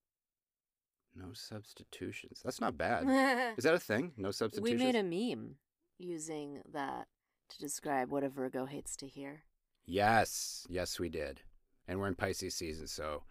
No 1.15 1.33
substitutions. 1.35 2.41
That's 2.43 2.61
not 2.61 2.79
bad. 2.79 3.05
Is 3.59 3.65
that 3.65 3.75
a 3.75 3.79
thing? 3.79 4.13
No 4.17 4.31
substitutions. 4.31 4.81
we 4.81 4.87
made 4.87 4.97
a 4.97 5.03
meme 5.03 5.57
using 5.99 6.63
that 6.73 7.09
to 7.51 7.59
describe 7.59 8.11
what 8.11 8.25
a 8.25 8.29
Virgo 8.31 8.65
hates 8.65 8.97
to 8.97 9.07
hear. 9.07 9.45
Yes, 9.85 10.67
yes, 10.71 10.99
we 10.99 11.09
did. 11.09 11.43
And 11.89 11.99
we're 11.99 12.09
in 12.09 12.15
Pisces 12.15 12.55
season, 12.55 12.87
so 12.87 13.25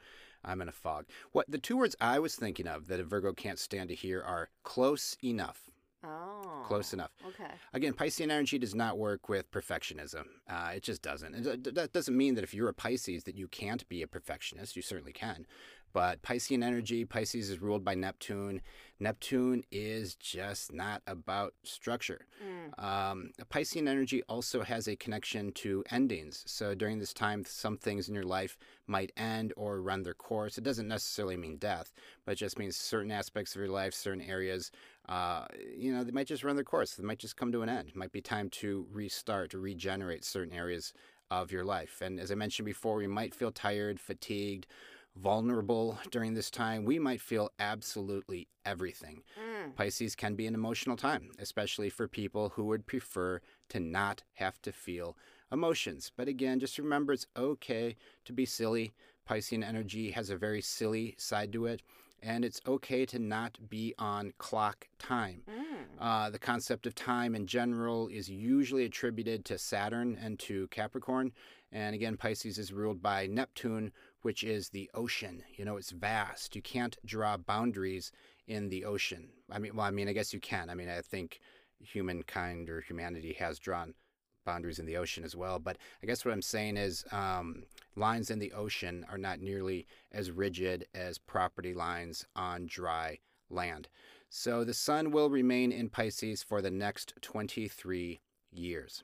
I'm 0.44 0.62
in 0.62 0.68
a 0.70 0.74
fog. 0.74 1.06
What 1.32 1.50
the 1.50 1.58
two 1.58 1.78
words 1.78 1.96
I 2.02 2.20
was 2.20 2.36
thinking 2.36 2.68
of 2.68 2.88
that 2.88 3.00
a 3.00 3.04
Virgo 3.04 3.34
can't 3.34 3.60
stand 3.60 3.90
to 3.90 3.96
hear 3.96 4.22
are 4.22 4.50
close 4.64 5.18
enough. 5.24 5.70
Oh. 6.04 6.64
Close 6.66 6.94
enough. 6.94 7.12
Okay. 7.28 7.52
Again, 7.74 7.94
Piscean 7.94 8.32
energy 8.32 8.58
does 8.58 8.74
not 8.74 8.98
work 8.98 9.30
with 9.30 9.52
perfectionism. 9.52 10.26
Uh, 10.50 10.72
it 10.76 10.82
just 10.84 11.04
doesn't. 11.04 11.36
And 11.36 11.64
that 11.64 11.94
doesn't 11.94 12.18
mean 12.18 12.34
that 12.36 12.44
if 12.44 12.56
you're 12.56 12.70
a 12.70 12.74
Pisces 12.74 13.24
that 13.26 13.36
you 13.36 13.48
can't 13.48 13.88
be 13.88 14.02
a 14.02 14.08
perfectionist. 14.08 14.76
You 14.76 14.82
certainly 14.82 15.14
can. 15.14 15.46
But 15.94 16.22
Piscean 16.22 16.64
energy, 16.64 17.06
Pisces 17.06 17.50
is 17.50 17.62
ruled 17.62 17.84
by 17.84 17.96
Neptune. 17.96 18.62
Neptune 19.00 19.64
is 19.72 20.16
just 20.16 20.72
not 20.72 21.02
about 21.08 21.54
structure. 21.64 22.28
Mm. 22.44 22.84
Um, 22.84 23.32
Piscean 23.50 23.88
energy 23.88 24.22
also 24.30 24.62
has 24.62 24.88
a 24.88 24.96
connection 24.96 25.52
to 25.54 25.84
endings. 25.90 26.44
So 26.46 26.76
during 26.76 27.00
this 27.00 27.14
time, 27.14 27.44
some 27.46 27.78
things 27.78 28.08
in 28.08 28.16
your 28.16 28.24
life 28.24 28.58
might 28.88 29.12
end 29.18 29.54
or 29.58 29.82
run 29.82 30.04
their 30.04 30.14
course. 30.14 30.58
It 30.58 30.64
doesn't 30.64 30.88
necessarily 30.88 31.38
mean 31.38 31.58
death, 31.58 31.92
but 32.26 32.34
it 32.34 32.36
just 32.36 32.60
means 32.60 32.78
certain 32.78 33.12
aspects 33.12 33.56
of 33.56 33.60
your 33.60 33.70
life, 33.70 33.94
certain 33.94 34.22
areas, 34.22 34.72
uh, 35.10 35.46
you 35.76 35.92
know, 35.94 36.04
they 36.04 36.12
might 36.12 36.28
just 36.28 36.44
run 36.44 36.56
their 36.56 36.64
course. 36.64 36.94
They 36.94 37.04
might 37.04 37.20
just 37.20 37.38
come 37.38 37.52
to 37.52 37.64
an 37.64 37.70
end. 37.70 37.90
It 37.90 37.96
might 37.96 38.12
be 38.12 38.22
time 38.22 38.50
to 38.52 38.86
restart, 38.92 39.52
to 39.52 39.60
regenerate 39.60 40.24
certain 40.24 40.54
areas 40.54 40.94
of 41.32 41.52
your 41.52 41.64
life. 41.64 42.02
And 42.02 42.20
as 42.20 42.32
I 42.32 42.36
mentioned 42.36 42.66
before, 42.66 42.98
we 42.98 43.08
might 43.08 43.34
feel 43.34 43.52
tired, 43.52 44.00
fatigued, 44.00 44.68
vulnerable 45.16 46.00
during 46.10 46.34
this 46.34 46.50
time. 46.50 46.86
We 46.86 47.00
might 47.00 47.22
feel 47.22 47.52
absolutely 47.60 48.48
everything. 48.66 49.24
Mm. 49.38 49.76
Pisces 49.76 50.16
can 50.16 50.36
be 50.36 50.48
an 50.48 50.56
emotional 50.56 50.98
time, 50.98 51.32
especially 51.40 51.90
for 51.90 52.08
people 52.08 52.50
who 52.50 52.66
would 52.66 52.86
prefer 52.86 53.42
to 53.70 53.80
not 53.80 54.24
have 54.34 54.62
to 54.64 54.72
feel 54.72 55.18
emotions. 55.52 56.12
But 56.16 56.28
again, 56.28 56.60
just 56.60 56.78
remember 56.78 57.14
it's 57.14 57.28
okay 57.36 57.96
to 58.26 58.34
be 58.34 58.46
silly. 58.46 58.94
Piscean 59.30 59.68
energy 59.68 60.12
has 60.12 60.30
a 60.30 60.38
very 60.38 60.62
silly 60.62 61.16
side 61.18 61.54
to 61.54 61.66
it, 61.66 61.82
and 62.24 62.44
it's 62.44 62.62
okay 62.66 63.06
to 63.06 63.20
not 63.20 63.58
be 63.70 63.94
on 63.98 64.34
clock 64.38 64.88
time. 64.98 65.42
Mm. 65.50 65.86
Uh, 66.00 66.30
the 66.30 66.40
concept 66.40 66.86
of 66.86 66.96
time 66.96 67.36
in 67.36 67.46
general 67.46 68.08
is 68.08 68.30
usually 68.30 68.86
attributed 68.86 69.46
to 69.46 69.58
Saturn 69.58 70.18
and 70.22 70.40
to 70.40 70.68
Capricorn. 70.70 71.32
And 71.72 71.96
again, 71.96 72.18
Pisces 72.18 72.58
is 72.58 72.74
ruled 72.74 73.02
by 73.02 73.28
Neptune, 73.28 73.92
which 74.22 74.44
is 74.44 74.70
the 74.70 74.90
ocean. 74.94 75.44
You 75.56 75.66
know, 75.66 75.78
it's 75.78 75.92
vast. 75.92 76.56
You 76.56 76.62
can't 76.62 76.98
draw 77.06 77.38
boundaries 77.38 78.12
in 78.48 78.70
the 78.70 78.86
ocean. 78.86 79.30
I 79.52 79.60
mean, 79.60 79.76
well, 79.76 79.86
I 79.86 79.92
mean, 79.92 80.08
I 80.08 80.14
guess 80.14 80.34
you 80.34 80.40
can. 80.40 80.70
I 80.70 80.76
mean, 80.76 80.90
I 80.90 81.02
think 81.02 81.40
humankind 81.80 82.70
or 82.70 82.82
humanity 82.82 83.34
has 83.40 83.60
drawn 83.60 83.94
boundaries 84.46 84.80
in 84.80 84.86
the 84.86 84.98
ocean 84.98 85.24
as 85.24 85.36
well. 85.36 85.60
But 85.60 85.78
I 86.02 86.06
guess 86.06 86.26
what 86.26 86.34
I'm 86.34 86.42
saying 86.42 86.78
is 86.78 87.06
um, 87.12 87.64
lines 87.96 88.30
in 88.30 88.40
the 88.40 88.52
ocean 88.54 89.06
are 89.10 89.18
not 89.18 89.40
nearly 89.40 89.88
as 90.12 90.32
rigid 90.32 90.88
as 90.94 91.18
property 91.18 91.74
lines 91.74 92.26
on 92.36 92.66
dry 92.66 93.20
land. 93.50 93.90
So 94.30 94.64
the 94.64 94.74
sun 94.74 95.12
will 95.12 95.30
remain 95.30 95.72
in 95.72 95.90
Pisces 95.90 96.42
for 96.42 96.62
the 96.62 96.72
next 96.72 97.14
23 97.22 98.22
years. 98.52 99.04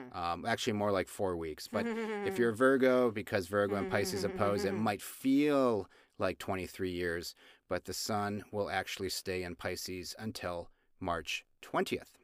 Mm. 0.00 0.16
Um, 0.16 0.46
actually, 0.46 0.74
more 0.74 0.92
like 0.92 1.08
four 1.08 1.36
weeks. 1.36 1.68
But 1.68 1.86
if 1.86 2.38
you're 2.38 2.50
a 2.50 2.56
Virgo, 2.56 3.10
because 3.10 3.46
Virgo 3.46 3.76
and 3.76 3.90
Pisces 3.90 4.24
oppose, 4.24 4.64
it 4.64 4.72
might 4.72 5.02
feel 5.02 5.88
like 6.18 6.38
23 6.38 6.90
years, 6.90 7.34
but 7.68 7.84
the 7.84 7.94
sun 7.94 8.44
will 8.52 8.70
actually 8.70 9.08
stay 9.08 9.42
in 9.42 9.56
Pisces 9.56 10.14
until 10.18 10.70
March 11.00 11.44
20th. 11.62 12.18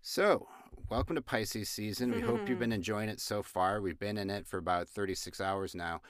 So, 0.00 0.46
welcome 0.88 1.16
to 1.16 1.22
Pisces 1.22 1.68
season. 1.68 2.12
We 2.12 2.20
hope 2.20 2.48
you've 2.48 2.58
been 2.60 2.72
enjoying 2.72 3.08
it 3.08 3.20
so 3.20 3.42
far. 3.42 3.80
We've 3.80 3.98
been 3.98 4.16
in 4.16 4.30
it 4.30 4.46
for 4.46 4.58
about 4.58 4.88
36 4.88 5.40
hours 5.40 5.74
now. 5.74 6.00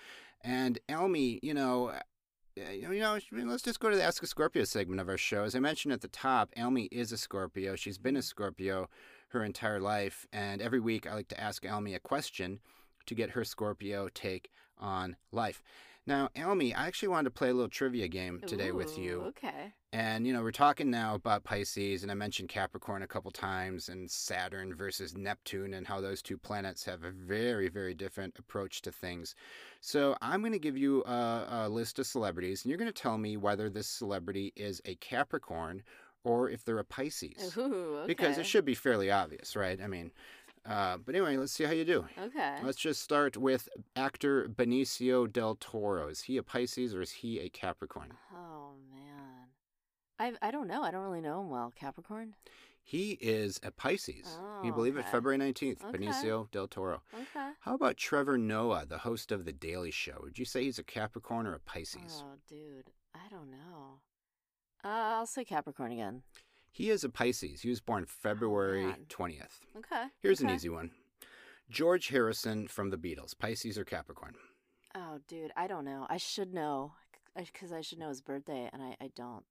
And 0.42 0.78
Elmi, 0.88 1.40
you 1.42 1.54
know, 1.54 1.88
uh, 1.88 2.70
you 2.70 2.98
know, 2.98 3.18
let's 3.32 3.62
just 3.62 3.80
go 3.80 3.90
to 3.90 3.96
the 3.96 4.02
Ask 4.02 4.22
a 4.22 4.26
Scorpio 4.26 4.64
segment 4.64 5.00
of 5.00 5.08
our 5.08 5.18
show. 5.18 5.44
As 5.44 5.54
I 5.54 5.58
mentioned 5.58 5.92
at 5.92 6.00
the 6.00 6.08
top, 6.08 6.50
Elmi 6.56 6.88
is 6.90 7.12
a 7.12 7.18
Scorpio. 7.18 7.76
She's 7.76 7.98
been 7.98 8.16
a 8.16 8.22
Scorpio 8.22 8.88
her 9.28 9.44
entire 9.44 9.80
life. 9.80 10.26
And 10.32 10.60
every 10.60 10.80
week 10.80 11.06
I 11.06 11.14
like 11.14 11.28
to 11.28 11.40
ask 11.40 11.62
Elmi 11.64 11.94
a 11.94 12.00
question 12.00 12.60
to 13.06 13.14
get 13.14 13.30
her 13.30 13.44
Scorpio 13.44 14.08
take 14.12 14.50
on 14.78 15.16
life. 15.32 15.62
Now, 16.08 16.28
Almy, 16.36 16.72
I 16.72 16.86
actually 16.86 17.08
wanted 17.08 17.24
to 17.24 17.30
play 17.38 17.48
a 17.48 17.54
little 17.54 17.68
trivia 17.68 18.06
game 18.06 18.40
today 18.46 18.70
with 18.70 18.96
you. 18.96 19.22
Okay. 19.22 19.72
And, 19.92 20.24
you 20.24 20.32
know, 20.32 20.42
we're 20.42 20.52
talking 20.52 20.88
now 20.88 21.16
about 21.16 21.42
Pisces, 21.42 22.04
and 22.04 22.12
I 22.12 22.14
mentioned 22.14 22.48
Capricorn 22.48 23.02
a 23.02 23.08
couple 23.08 23.32
times, 23.32 23.88
and 23.88 24.08
Saturn 24.08 24.72
versus 24.72 25.16
Neptune, 25.16 25.74
and 25.74 25.84
how 25.84 26.00
those 26.00 26.22
two 26.22 26.38
planets 26.38 26.84
have 26.84 27.02
a 27.02 27.10
very, 27.10 27.68
very 27.68 27.92
different 27.92 28.38
approach 28.38 28.82
to 28.82 28.92
things. 28.92 29.34
So 29.80 30.16
I'm 30.22 30.42
going 30.42 30.52
to 30.52 30.60
give 30.60 30.76
you 30.76 31.02
a, 31.06 31.46
a 31.50 31.68
list 31.68 31.98
of 31.98 32.06
celebrities, 32.06 32.62
and 32.62 32.70
you're 32.70 32.78
going 32.78 32.92
to 32.92 33.02
tell 33.02 33.18
me 33.18 33.36
whether 33.36 33.68
this 33.68 33.88
celebrity 33.88 34.52
is 34.54 34.80
a 34.84 34.94
Capricorn 34.96 35.82
or 36.26 36.50
if 36.50 36.64
they're 36.64 36.78
a 36.78 36.84
Pisces. 36.84 37.56
Ooh, 37.56 37.98
okay. 37.98 38.06
Because 38.08 38.36
it 38.36 38.46
should 38.46 38.64
be 38.64 38.74
fairly 38.74 39.10
obvious, 39.10 39.54
right? 39.54 39.80
I 39.80 39.86
mean, 39.86 40.10
uh, 40.68 40.96
but 40.96 41.14
anyway, 41.14 41.36
let's 41.36 41.52
see 41.52 41.62
how 41.64 41.70
you 41.72 41.84
do. 41.84 42.04
Okay. 42.20 42.56
Let's 42.64 42.78
just 42.78 43.00
start 43.00 43.36
with 43.36 43.68
actor 43.94 44.48
Benicio 44.48 45.32
del 45.32 45.54
Toro. 45.60 46.08
Is 46.08 46.22
he 46.22 46.36
a 46.36 46.42
Pisces 46.42 46.94
or 46.94 47.00
is 47.00 47.12
he 47.12 47.38
a 47.38 47.48
Capricorn? 47.48 48.12
Oh 48.34 48.72
man, 48.92 49.46
I 50.18 50.32
I 50.48 50.50
don't 50.50 50.66
know. 50.66 50.82
I 50.82 50.90
don't 50.90 51.04
really 51.04 51.20
know 51.20 51.40
him 51.42 51.50
well. 51.50 51.72
Capricorn. 51.78 52.34
He 52.82 53.18
is 53.20 53.58
a 53.64 53.70
Pisces. 53.72 54.26
Can 54.56 54.64
you 54.66 54.72
Oh, 54.72 54.74
believe 54.76 54.96
it? 54.96 55.06
February 55.08 55.38
19th, 55.38 55.84
Okay. 55.84 55.98
Benicio 55.98 56.48
del 56.52 56.68
Toro. 56.68 57.02
Okay. 57.14 57.50
How 57.60 57.74
about 57.74 57.96
Trevor 57.96 58.38
Noah, 58.38 58.86
the 58.86 58.98
host 58.98 59.32
of 59.32 59.44
The 59.44 59.52
Daily 59.52 59.90
Show? 59.90 60.18
Would 60.22 60.38
you 60.38 60.44
say 60.44 60.62
he's 60.64 60.78
a 60.78 60.84
Capricorn 60.84 61.48
or 61.48 61.54
a 61.54 61.58
Pisces? 61.58 62.22
Oh, 62.24 62.36
dude, 62.48 62.90
I 63.12 63.28
don't 63.28 63.50
know. 63.50 63.98
Uh, 64.84 64.88
I'll 64.88 65.26
say 65.26 65.44
Capricorn 65.44 65.92
again. 65.92 66.22
He 66.70 66.90
is 66.90 67.04
a 67.04 67.08
Pisces. 67.08 67.62
He 67.62 67.70
was 67.70 67.80
born 67.80 68.04
February 68.06 68.84
Oh, 68.86 68.94
20th. 69.08 69.60
Okay. 69.78 70.04
Here's 70.22 70.40
an 70.40 70.50
easy 70.50 70.68
one 70.68 70.90
George 71.70 72.08
Harrison 72.08 72.68
from 72.68 72.90
the 72.90 72.98
Beatles, 72.98 73.36
Pisces 73.36 73.78
or 73.78 73.84
Capricorn? 73.84 74.34
Oh, 74.94 75.18
dude, 75.26 75.52
I 75.56 75.66
don't 75.66 75.84
know. 75.84 76.06
I 76.08 76.16
should 76.18 76.54
know 76.54 76.92
because 77.36 77.72
I 77.72 77.80
should 77.80 77.98
know 77.98 78.08
his 78.08 78.20
birthday, 78.20 78.70
and 78.72 78.82
I, 78.82 78.96
I 79.00 79.10
don't. 79.14 79.44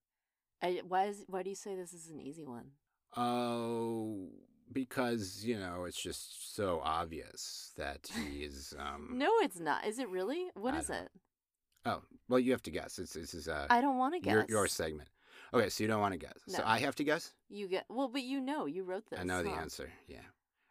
I 0.62 0.82
why 0.88 1.06
is 1.06 1.26
why 1.28 1.44
do 1.44 1.50
you 1.50 1.56
say 1.56 1.76
this 1.76 1.94
is 1.94 2.10
an 2.10 2.20
easy 2.22 2.46
one? 2.46 2.72
Oh, 3.18 4.30
because, 4.72 5.44
you 5.46 5.58
know, 5.60 5.86
it's 5.86 6.02
just 6.02 6.56
so 6.56 6.82
obvious 6.84 7.72
that 7.78 8.10
he 8.14 8.40
is. 8.44 8.74
Um, 8.78 9.10
No, 9.18 9.32
it's 9.42 9.60
not. 9.60 9.86
Is 9.86 10.00
it 10.00 10.10
really? 10.10 10.48
What 10.54 10.74
I 10.74 10.80
is 10.80 10.90
it? 10.90 11.10
Oh, 11.86 12.02
well, 12.28 12.40
you 12.40 12.52
have 12.52 12.64
to 12.64 12.72
guess. 12.72 12.98
It's, 12.98 13.14
this 13.14 13.34
is 13.34 13.48
uh, 13.48 13.68
I 13.70 13.82
don't 13.82 13.98
want 13.98 14.16
to 14.16 14.20
guess. 14.20 14.34
your, 14.34 14.46
your 14.50 14.68
segment. 14.68 15.10
Okay, 15.56 15.70
so 15.70 15.84
you 15.84 15.88
don't 15.88 16.02
want 16.02 16.14
to 16.14 16.18
guess. 16.18 16.38
No. 16.48 16.58
So 16.58 16.64
I 16.66 16.80
have 16.80 16.96
to 16.96 17.04
guess? 17.04 17.34
You 17.50 17.68
get 17.68 17.86
well, 17.90 18.08
but 18.08 18.24
you 18.24 18.42
know, 18.42 18.66
you 18.66 18.84
wrote 18.84 19.10
this. 19.10 19.20
I 19.20 19.24
know 19.24 19.44
the 19.44 19.50
huh? 19.50 19.62
answer. 19.62 19.90
Yeah. 20.08 20.18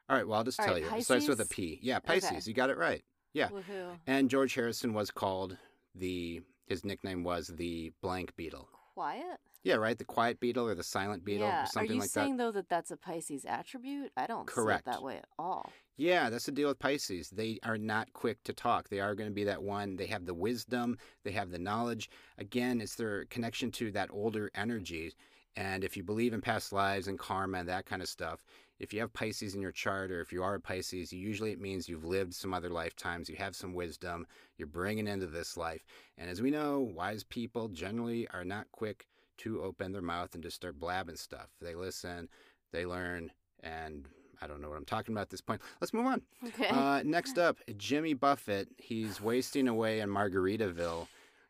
All 0.09 0.17
right, 0.17 0.29
well, 0.29 0.39
I'll 0.39 0.45
just 0.45 0.61
All 0.61 0.67
tell 0.67 0.75
right, 0.75 0.83
you. 0.83 0.99
It 0.99 1.05
starts 1.05 1.29
with 1.29 1.41
a 1.41 1.47
Pisces? 1.47 1.79
Yeah, 1.83 1.97
Okay. 1.97 2.21
Pisces. 2.21 2.47
You 2.47 2.53
got 2.53 2.69
it 2.69 2.77
right. 2.77 3.03
Yeah. 3.33 3.49
Woohoo! 3.49 3.97
And 4.07 4.29
George 4.29 4.55
Harrison 4.55 4.93
was 4.93 5.11
called 5.11 5.57
the, 5.95 6.43
his 6.67 6.85
nickname 6.85 7.25
was 7.25 7.49
the 7.49 7.93
blank 8.03 8.35
Beatle. 8.39 8.67
Quiet. 8.95 9.39
Yeah, 9.63 9.77
right? 9.77 9.97
The 9.97 10.05
quiet 10.05 10.41
Beatle 10.41 10.71
or 10.71 10.75
the 10.75 10.83
silent 10.83 11.25
Beatle 11.25 11.41
yeah. 11.41 11.65
or 11.65 11.67
something 11.67 11.73
like 11.73 11.77
that. 11.77 11.81
Are 11.81 11.95
you 11.95 12.01
like 12.01 12.11
saying 12.11 12.37
though 12.37 12.53
that 12.53 12.69
that's 12.69 12.91
a 12.91 12.99
Pisces 12.99 13.47
attribute? 13.47 14.13
I 14.17 14.27
don't 14.27 14.47
Correct. 14.47 14.85
see 14.85 14.91
it 14.91 14.93
that 14.93 15.03
way 15.03 15.17
at 15.17 15.27
all. 15.39 15.73
Yeah, 15.97 16.29
that's 16.29 16.47
the 16.47 16.53
deal 16.53 16.69
with 16.69 16.81
Pisces. 16.81 17.31
They 17.31 17.61
are 17.63 17.79
not 17.79 18.13
quick 18.13 18.43
to 18.45 18.53
talk. 18.53 18.89
They 18.89 18.99
are 18.99 19.15
going 19.15 19.31
to 19.31 19.35
be 19.35 19.45
that 19.45 19.63
one. 19.63 19.95
They 19.95 20.07
have 20.07 20.27
the 20.27 20.35
wisdom, 20.35 20.99
they 21.23 21.31
have 21.33 21.51
the 21.51 21.59
knowledge. 21.59 22.11
Again, 22.37 22.81
it's 22.81 22.97
their 22.97 23.27
connection 23.27 23.71
to 23.73 23.93
that 23.93 24.11
older 24.13 24.51
energy. 24.57 25.13
And 25.57 25.85
if 25.85 25.97
you 25.97 26.03
believe 26.03 26.33
in 26.33 26.41
past 26.41 26.73
lives 26.73 27.07
and 27.07 27.17
karma 27.17 27.59
and 27.59 27.69
that 27.69 27.87
kind 27.87 28.03
of 28.03 28.09
stuff, 28.09 28.45
if 28.81 28.93
you 28.93 28.99
have 29.01 29.13
Pisces 29.13 29.55
in 29.55 29.63
your 29.63 29.71
chart 29.71 30.11
or 30.11 30.21
if 30.21 30.33
you 30.33 30.43
are 30.43 30.57
a 30.57 30.61
Pisces, 30.61 31.13
usually 31.13 31.53
it 31.53 31.61
means 31.61 31.89
you've 31.89 32.05
lived 32.05 32.35
some 32.35 32.53
other 32.53 32.71
lifetimes, 32.71 33.29
you 33.29 33.37
have 33.37 33.55
some 33.55 33.73
wisdom, 33.73 34.27
you're 34.59 34.67
bringing 34.67 35.07
into 35.07 35.27
this 35.27 35.57
life. 35.57 35.85
And 36.19 36.29
as 36.29 36.43
we 36.43 36.51
know, 36.51 36.81
wise 36.81 37.23
people 37.23 37.69
generally 37.69 38.27
are 38.35 38.45
not 38.45 38.67
quick 38.73 39.07
to 39.39 39.63
open 39.63 39.93
their 39.93 40.03
mouth 40.03 40.35
and 40.35 40.43
just 40.43 40.57
start 40.57 40.81
blabbing 40.81 41.17
stuff. 41.17 41.51
They 41.61 41.77
listen, 41.77 42.29
they 42.73 42.85
learn, 42.85 43.31
and 43.63 44.09
I 44.45 44.47
don't 44.47 44.61
know 44.61 44.69
what 44.69 44.77
I'm 44.77 44.85
talking 44.85 45.15
about 45.15 45.23
at 45.23 45.31
this 45.31 45.41
point. 45.41 45.63
Let's 45.81 45.95
move 45.95 46.05
on. 46.05 46.21
Okay. 46.47 46.69
Uh, 46.69 47.03
next 47.03 47.39
up, 47.47 47.59
Jimmy 47.79 48.13
Buffett. 48.13 48.69
He's 48.77 49.21
wasting 49.21 49.69
away 49.69 50.01
in 50.01 50.11
Margaritaville. 50.11 51.07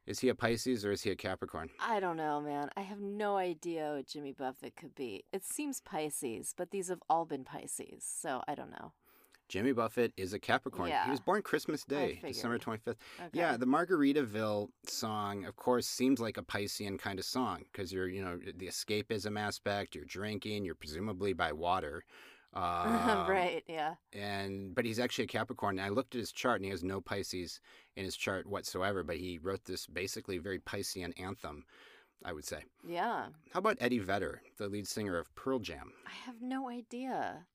Is 0.06 0.20
he 0.20 0.28
a 0.28 0.34
Pisces 0.34 0.84
or 0.84 0.92
is 0.92 1.02
he 1.02 1.10
a 1.10 1.16
Capricorn? 1.16 1.70
I 1.80 1.98
don't 1.98 2.16
know, 2.16 2.40
man. 2.40 2.70
I 2.76 2.82
have 2.82 3.00
no 3.00 3.36
idea 3.36 3.94
what 3.96 4.06
Jimmy 4.06 4.32
Buffett 4.32 4.76
could 4.76 4.94
be. 4.94 5.24
It 5.32 5.44
seems 5.44 5.80
Pisces, 5.80 6.54
but 6.56 6.70
these 6.70 6.88
have 6.88 7.02
all 7.08 7.24
been 7.24 7.42
Pisces, 7.42 8.04
so 8.06 8.42
I 8.46 8.54
don't 8.54 8.70
know. 8.70 8.92
Jimmy 9.48 9.72
Buffett 9.72 10.12
is 10.16 10.32
a 10.32 10.38
Capricorn. 10.38 10.88
Yeah. 10.88 11.04
He 11.04 11.10
was 11.10 11.20
born 11.20 11.42
Christmas 11.42 11.84
Day, 11.84 12.18
December 12.26 12.58
25th. 12.58 12.86
Okay. 12.88 12.96
Yeah, 13.32 13.56
the 13.56 13.66
Margaritaville 13.66 14.68
song, 14.86 15.44
of 15.44 15.56
course, 15.56 15.86
seems 15.86 16.18
like 16.18 16.38
a 16.38 16.42
Piscean 16.42 16.98
kind 16.98 17.18
of 17.18 17.24
song 17.24 17.64
because 17.70 17.92
you're, 17.92 18.08
you 18.08 18.24
know, 18.24 18.38
the 18.38 18.66
escapism 18.66 19.38
aspect. 19.38 19.94
You're 19.94 20.06
drinking. 20.06 20.64
You're 20.64 20.74
presumably 20.74 21.34
by 21.34 21.52
water. 21.52 22.04
Um, 22.64 23.28
right. 23.28 23.64
Yeah. 23.68 23.94
And 24.12 24.74
but 24.74 24.84
he's 24.84 25.00
actually 25.00 25.24
a 25.24 25.28
Capricorn. 25.28 25.78
And 25.78 25.86
I 25.86 25.90
looked 25.90 26.14
at 26.14 26.20
his 26.20 26.32
chart, 26.32 26.56
and 26.60 26.64
he 26.64 26.70
has 26.70 26.84
no 26.84 27.00
Pisces 27.00 27.60
in 27.96 28.04
his 28.04 28.16
chart 28.16 28.46
whatsoever. 28.46 29.02
But 29.02 29.16
he 29.16 29.38
wrote 29.38 29.64
this 29.64 29.86
basically 29.86 30.38
very 30.38 30.60
Piscean 30.60 31.12
anthem, 31.18 31.64
I 32.24 32.32
would 32.32 32.44
say. 32.44 32.64
Yeah. 32.86 33.26
How 33.52 33.58
about 33.58 33.78
Eddie 33.80 33.98
Vedder, 33.98 34.40
the 34.58 34.68
lead 34.68 34.86
singer 34.86 35.18
of 35.18 35.34
Pearl 35.34 35.58
Jam? 35.58 35.92
I 36.06 36.14
have 36.26 36.40
no 36.40 36.68
idea. 36.68 37.46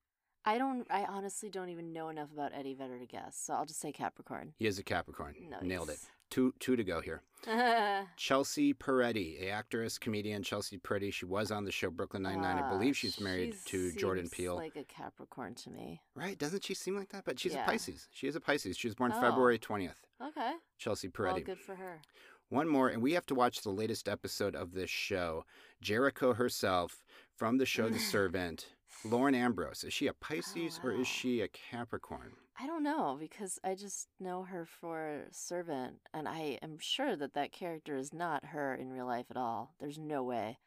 I 0.46 0.58
don't. 0.58 0.86
I 0.90 1.06
honestly 1.06 1.50
don't 1.50 1.70
even 1.70 1.94
know 1.94 2.10
enough 2.10 2.32
about 2.34 2.52
Eddie 2.54 2.74
Vedder 2.74 3.00
to 3.00 3.06
guess. 3.06 3.38
So 3.38 3.54
I'll 3.54 3.66
just 3.66 3.80
say 3.80 3.92
Capricorn. 3.92 4.54
He 4.58 4.68
is 4.68 4.80
a 4.80 4.84
Capricorn. 4.84 5.36
Nailed 5.62 5.90
it. 5.90 6.00
Two 6.30 6.54
two 6.60 6.76
to 6.76 6.84
go 6.84 7.02
here. 7.02 7.22
Chelsea 8.18 8.74
Peretti, 8.74 9.42
a 9.42 9.50
actress, 9.50 9.98
comedian. 9.98 10.44
Chelsea 10.44 10.78
Peretti. 10.78 11.12
She 11.12 11.26
was 11.26 11.52
on 11.52 11.64
the 11.64 11.72
show 11.72 11.90
Brooklyn 11.90 12.24
Nine 12.24 12.42
Nine. 12.42 12.58
I 12.58 12.62
Ah, 12.68 12.70
believe 12.70 12.96
she's 12.98 13.20
married 13.20 13.56
she 13.66 13.72
to 13.72 13.92
Jordan 13.94 14.30
Peele. 14.30 14.56
Like 14.56 14.76
a 14.76 14.84
Capricorn 14.84 15.56
to 15.56 15.70
me. 15.70 16.02
Right? 16.16 16.38
Doesn't 16.38 16.64
she 16.66 16.74
seem 16.74 16.96
like 16.98 17.10
that? 17.10 17.24
But 17.26 17.40
she's 17.40 17.54
Yeah. 17.54 17.64
a 17.64 17.66
Pisces. 17.66 18.08
She 18.12 18.28
is 18.28 18.36
a 18.36 18.42
Pisces. 18.42 18.78
She 18.78 18.88
was 18.88 18.96
born 18.96 19.12
Oh. 19.16 19.22
February 19.22 19.58
twentieth. 19.58 20.06
Okay. 20.22 20.54
Chelsea 20.78 21.08
Well, 21.18 21.34
Peretti. 21.34 21.46
good 21.46 21.60
for 21.60 21.76
her. 21.76 22.02
One 22.50 22.68
more, 22.68 22.90
and 22.90 23.02
we 23.02 23.14
have 23.14 23.28
to 23.28 23.36
watch 23.36 23.62
the 23.62 23.70
latest 23.70 24.10
episode 24.10 24.56
of 24.56 24.74
this 24.74 24.90
show. 24.90 25.46
Jericho 25.82 26.34
herself 26.34 27.04
from 27.36 27.58
the 27.58 27.66
show 27.66 27.90
The 27.90 28.00
Servant, 28.00 28.68
Lauren 29.06 29.36
Ambrose. 29.36 29.84
Is 29.84 29.94
she 29.94 30.08
a 30.08 30.14
Pisces 30.14 30.80
or 30.84 30.94
wow. 30.94 31.00
is 31.02 31.08
she 31.08 31.42
a 31.42 31.48
Capricorn? 31.48 32.34
I 32.62 32.68
don't 32.68 32.84
know 32.84 33.16
because 33.18 33.58
I 33.64 33.76
just 33.76 34.10
know 34.20 34.44
her 34.44 34.66
for 34.66 35.28
Servant, 35.32 35.96
and 36.14 36.28
I 36.28 36.60
am 36.62 36.78
sure 36.80 37.16
that 37.16 37.34
that 37.34 37.54
character 37.54 37.96
is 37.96 38.14
not 38.14 38.46
her 38.48 38.76
in 38.76 38.90
real 38.90 39.06
life 39.06 39.28
at 39.30 39.38
all. 39.38 39.76
There's 39.80 39.98
no 39.98 40.24
way. 40.24 40.60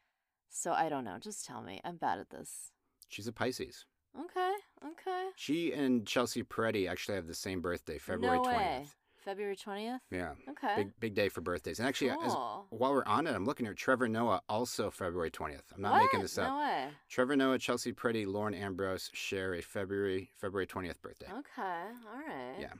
So 0.49 0.71
I 0.73 0.89
don't 0.89 1.03
know. 1.03 1.17
Just 1.19 1.45
tell 1.45 1.61
me. 1.61 1.81
I'm 1.83 1.97
bad 1.97 2.19
at 2.19 2.31
this. 2.31 2.71
She's 3.09 3.27
a 3.27 3.31
Pisces. 3.31 3.85
Okay. 4.19 4.53
Okay. 4.83 5.29
She 5.35 5.71
and 5.71 6.05
Chelsea 6.07 6.43
Peretti 6.43 6.89
actually 6.89 7.15
have 7.15 7.27
the 7.27 7.33
same 7.35 7.61
birthday, 7.61 7.99
February 7.99 8.37
no 8.37 8.43
20th. 8.43 8.57
way. 8.57 8.85
February 9.23 9.55
20th? 9.55 9.99
Yeah. 10.11 10.31
Okay. 10.49 10.75
Big 10.75 10.99
big 10.99 11.13
day 11.15 11.29
for 11.29 11.41
birthdays. 11.41 11.79
And 11.79 11.87
actually, 11.87 12.11
as, 12.11 12.33
while 12.69 12.91
we're 12.91 13.05
on 13.05 13.27
it, 13.27 13.35
I'm 13.35 13.45
looking 13.45 13.67
at 13.67 13.75
Trevor 13.75 14.07
Noah, 14.07 14.41
also 14.49 14.89
February 14.89 15.31
20th. 15.31 15.61
I'm 15.75 15.81
not 15.81 15.93
what? 15.93 16.03
making 16.03 16.21
this 16.21 16.37
up. 16.37 16.49
No 16.49 16.57
way. 16.59 16.87
Trevor 17.09 17.35
Noah, 17.35 17.57
Chelsea 17.57 17.93
Peretti, 17.93 18.25
Lauren 18.25 18.53
Ambrose 18.53 19.09
share 19.13 19.53
a 19.55 19.61
February 19.61 20.29
February 20.35 20.67
20th 20.67 21.01
birthday. 21.01 21.27
Okay. 21.27 21.61
All 21.61 22.19
right. 22.27 22.55
Yeah. 22.59 22.73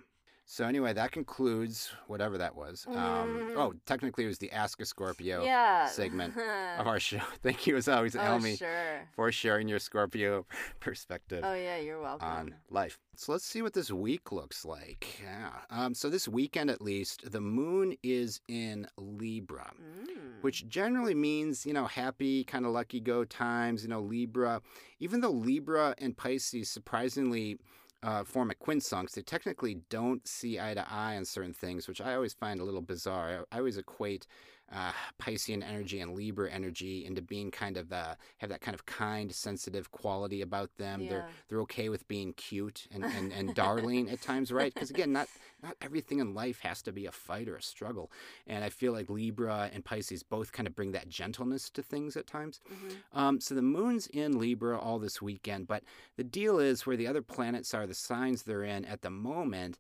So 0.45 0.65
anyway, 0.65 0.93
that 0.93 1.12
concludes 1.12 1.91
whatever 2.07 2.38
that 2.38 2.55
was. 2.55 2.85
Um, 2.88 3.53
oh, 3.55 3.73
technically, 3.85 4.25
it 4.25 4.27
was 4.27 4.39
the 4.39 4.51
Ask 4.51 4.81
a 4.81 4.85
Scorpio 4.85 5.43
yeah. 5.43 5.88
segment 5.88 6.35
of 6.77 6.85
our 6.85 7.00
show. 7.00 7.21
Thank 7.43 7.65
you 7.65 7.77
as 7.77 7.88
always, 7.88 8.15
oh, 8.15 8.19
Elmi, 8.19 8.57
sure. 8.57 9.07
for 9.15 9.31
sharing 9.31 9.67
your 9.67 9.79
Scorpio 9.79 10.45
perspective 10.79 11.43
Oh, 11.45 11.53
yeah. 11.53 11.77
You're 11.77 12.01
welcome. 12.01 12.27
on 12.27 12.55
life. 12.69 13.00
So 13.15 13.31
let's 13.31 13.45
see 13.45 13.62
what 13.62 13.73
this 13.73 13.91
week 13.91 14.31
looks 14.31 14.65
like. 14.65 15.21
Yeah. 15.23 15.51
Um, 15.69 15.93
so 15.93 16.09
this 16.09 16.27
weekend, 16.27 16.69
at 16.69 16.81
least, 16.81 17.31
the 17.31 17.41
moon 17.41 17.95
is 18.03 18.41
in 18.47 18.88
Libra. 18.97 19.71
Mm. 19.81 20.41
Which 20.41 20.67
generally 20.67 21.15
means, 21.15 21.65
you 21.65 21.73
know, 21.73 21.85
happy, 21.85 22.43
kind 22.43 22.65
of 22.65 22.71
lucky 22.73 23.00
go 23.00 23.23
times, 23.23 23.83
you 23.83 23.89
know, 23.89 24.01
Libra. 24.01 24.62
Even 25.00 25.21
though 25.21 25.31
Libra 25.31 25.95
and 26.00 26.17
Pisces 26.17 26.69
surprisingly 26.69 27.57
uh, 28.03 28.24
form 28.24 28.51
a 28.51 28.53
quincunx, 28.53 29.12
they 29.12 29.22
technically 29.22 29.81
don't 29.89 30.27
see 30.27 30.60
eye 30.60 30.74
to 30.74 30.86
eye 30.91 31.15
on 31.15 31.25
certain 31.25 31.53
things, 31.53 31.88
which 31.88 32.01
I 32.01 32.13
always 32.13 32.33
find 32.33 32.60
a 32.60 32.63
little 32.63 32.81
bizarre. 32.81 33.45
I, 33.51 33.55
I 33.55 33.60
always 33.60 33.77
equate 33.77 34.27
uh, 34.72 34.91
Piscean 35.22 35.63
energy 35.63 36.00
and 36.00 36.15
Libra 36.15 36.50
energy 36.51 37.05
into 37.05 37.22
being 37.22 37.51
kind 37.51 37.77
of 37.77 37.91
uh, 37.91 38.15
have 38.38 38.50
that 38.50 38.62
kind 38.62 38.74
of 38.75 38.86
kind, 38.86 39.34
sensitive 39.34 39.91
quality 39.91 40.41
about 40.41 40.75
them. 40.77 41.08
They're 41.08 41.27
they're 41.48 41.62
okay 41.62 41.89
with 41.89 42.08
being 42.08 42.34
cute 42.34 42.88
and, 42.91 43.03
and, 43.03 43.32
and 43.32 43.53
darling 43.55 44.10
at 44.10 44.22
times, 44.22 44.51
right? 44.51 44.74
Because 44.74 44.89
again, 44.89 45.12
not 45.12 45.27
not 45.62 45.75
everything 45.82 46.20
in 46.20 46.34
life 46.34 46.60
has 46.62 46.82
to 46.84 46.91
be 46.91 47.05
a 47.05 47.12
fight 47.12 47.48
or 47.48 47.55
a 47.55 47.62
struggle. 47.62 48.12
And 48.48 48.63
I 48.63 48.70
feel 48.70 48.91
like 48.93 49.10
Libra 49.10 49.70
and 49.74 49.86
Pisces 49.86 50.24
both 50.24 50.51
kind 50.51 50.67
of 50.67 50.75
bring 50.75 50.91
that 50.91 51.08
gentleness 51.08 51.70
to 51.72 51.82
things 51.82 52.17
at 52.17 52.27
times. 52.27 52.60
Mhm. 52.70 53.17
Um, 53.17 53.39
so 53.39 53.55
the 53.55 53.62
moon's 53.62 54.08
in 54.08 54.39
Libra 54.39 54.77
all 54.77 55.00
this 55.00 55.22
weekend, 55.22 55.67
but 55.67 55.84
the 56.17 56.24
deal 56.24 56.60
is 56.60 56.86
where 56.86 56.98
the 56.98 57.08
other 57.08 57.22
planets 57.22 57.74
are, 57.74 57.88
the 57.88 57.93
signs 57.93 58.43
they're 58.43 58.63
in 58.63 58.86
at 58.86 59.01
the 59.01 59.10
moment, 59.10 59.77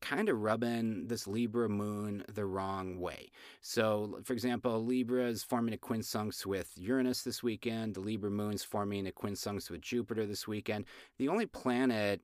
kind 0.00 0.28
of 0.28 0.40
rubbing 0.40 1.06
this 1.06 1.26
Libra 1.26 1.68
moon 1.68 2.24
the 2.32 2.44
wrong 2.44 2.98
way. 2.98 3.30
So, 3.60 4.20
for 4.24 4.32
example, 4.32 4.84
Libra 4.84 5.26
is 5.26 5.42
forming 5.42 5.74
a 5.74 5.78
quincunx 5.78 6.46
with 6.46 6.72
Uranus 6.76 7.22
this 7.22 7.42
weekend. 7.42 7.94
The 7.94 8.00
Libra 8.00 8.30
moon's 8.30 8.64
forming 8.64 9.06
a 9.06 9.12
quincunx 9.12 9.70
with 9.70 9.80
Jupiter 9.80 10.26
this 10.26 10.46
weekend. 10.46 10.86
The 11.18 11.28
only 11.28 11.46
planet 11.46 12.22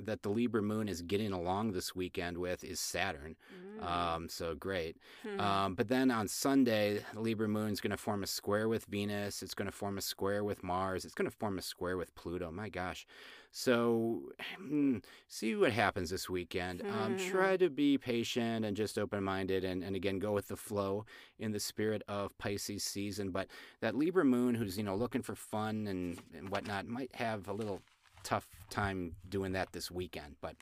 that 0.00 0.22
the 0.22 0.28
Libra 0.28 0.62
moon 0.62 0.88
is 0.88 1.02
getting 1.02 1.32
along 1.32 1.72
this 1.72 1.94
weekend 1.94 2.38
with 2.38 2.62
is 2.62 2.78
Saturn. 2.78 3.36
Mm. 3.80 3.84
Um, 3.84 4.28
so 4.28 4.54
great. 4.54 4.96
Hmm. 5.22 5.40
Um, 5.40 5.74
but 5.74 5.88
then 5.88 6.10
on 6.10 6.28
Sunday, 6.28 7.04
the 7.14 7.20
Libra 7.20 7.48
moon 7.48 7.72
is 7.72 7.80
going 7.80 7.90
to 7.90 7.96
form 7.96 8.22
a 8.22 8.26
square 8.26 8.68
with 8.68 8.84
Venus. 8.86 9.42
It's 9.42 9.54
going 9.54 9.66
to 9.66 9.76
form 9.76 9.98
a 9.98 10.02
square 10.02 10.44
with 10.44 10.62
Mars. 10.62 11.04
It's 11.04 11.14
going 11.14 11.28
to 11.28 11.36
form 11.36 11.58
a 11.58 11.62
square 11.62 11.96
with 11.96 12.14
Pluto. 12.14 12.50
My 12.52 12.68
gosh. 12.68 13.06
So 13.50 14.32
mm, 14.62 15.02
see 15.26 15.54
what 15.54 15.72
happens 15.72 16.10
this 16.10 16.28
weekend. 16.28 16.82
Um, 16.82 17.16
try 17.16 17.56
to 17.56 17.70
be 17.70 17.98
patient 17.98 18.64
and 18.64 18.76
just 18.76 18.98
open 18.98 19.24
minded 19.24 19.64
and, 19.64 19.82
and 19.82 19.96
again 19.96 20.18
go 20.18 20.32
with 20.32 20.48
the 20.48 20.56
flow 20.56 21.06
in 21.38 21.52
the 21.52 21.60
spirit 21.60 22.02
of 22.08 22.36
Pisces 22.38 22.84
season. 22.84 23.30
But 23.30 23.48
that 23.80 23.94
Libra 23.94 24.24
moon 24.24 24.54
who's, 24.54 24.76
you 24.76 24.84
know, 24.84 24.96
looking 24.96 25.22
for 25.22 25.34
fun 25.34 25.86
and, 25.86 26.18
and 26.36 26.50
whatnot 26.50 26.86
might 26.86 27.14
have 27.14 27.48
a 27.48 27.52
little 27.52 27.80
tough 28.22 28.46
time 28.70 29.14
doing 29.28 29.52
that 29.52 29.72
this 29.72 29.90
weekend, 29.90 30.36
but 30.40 30.54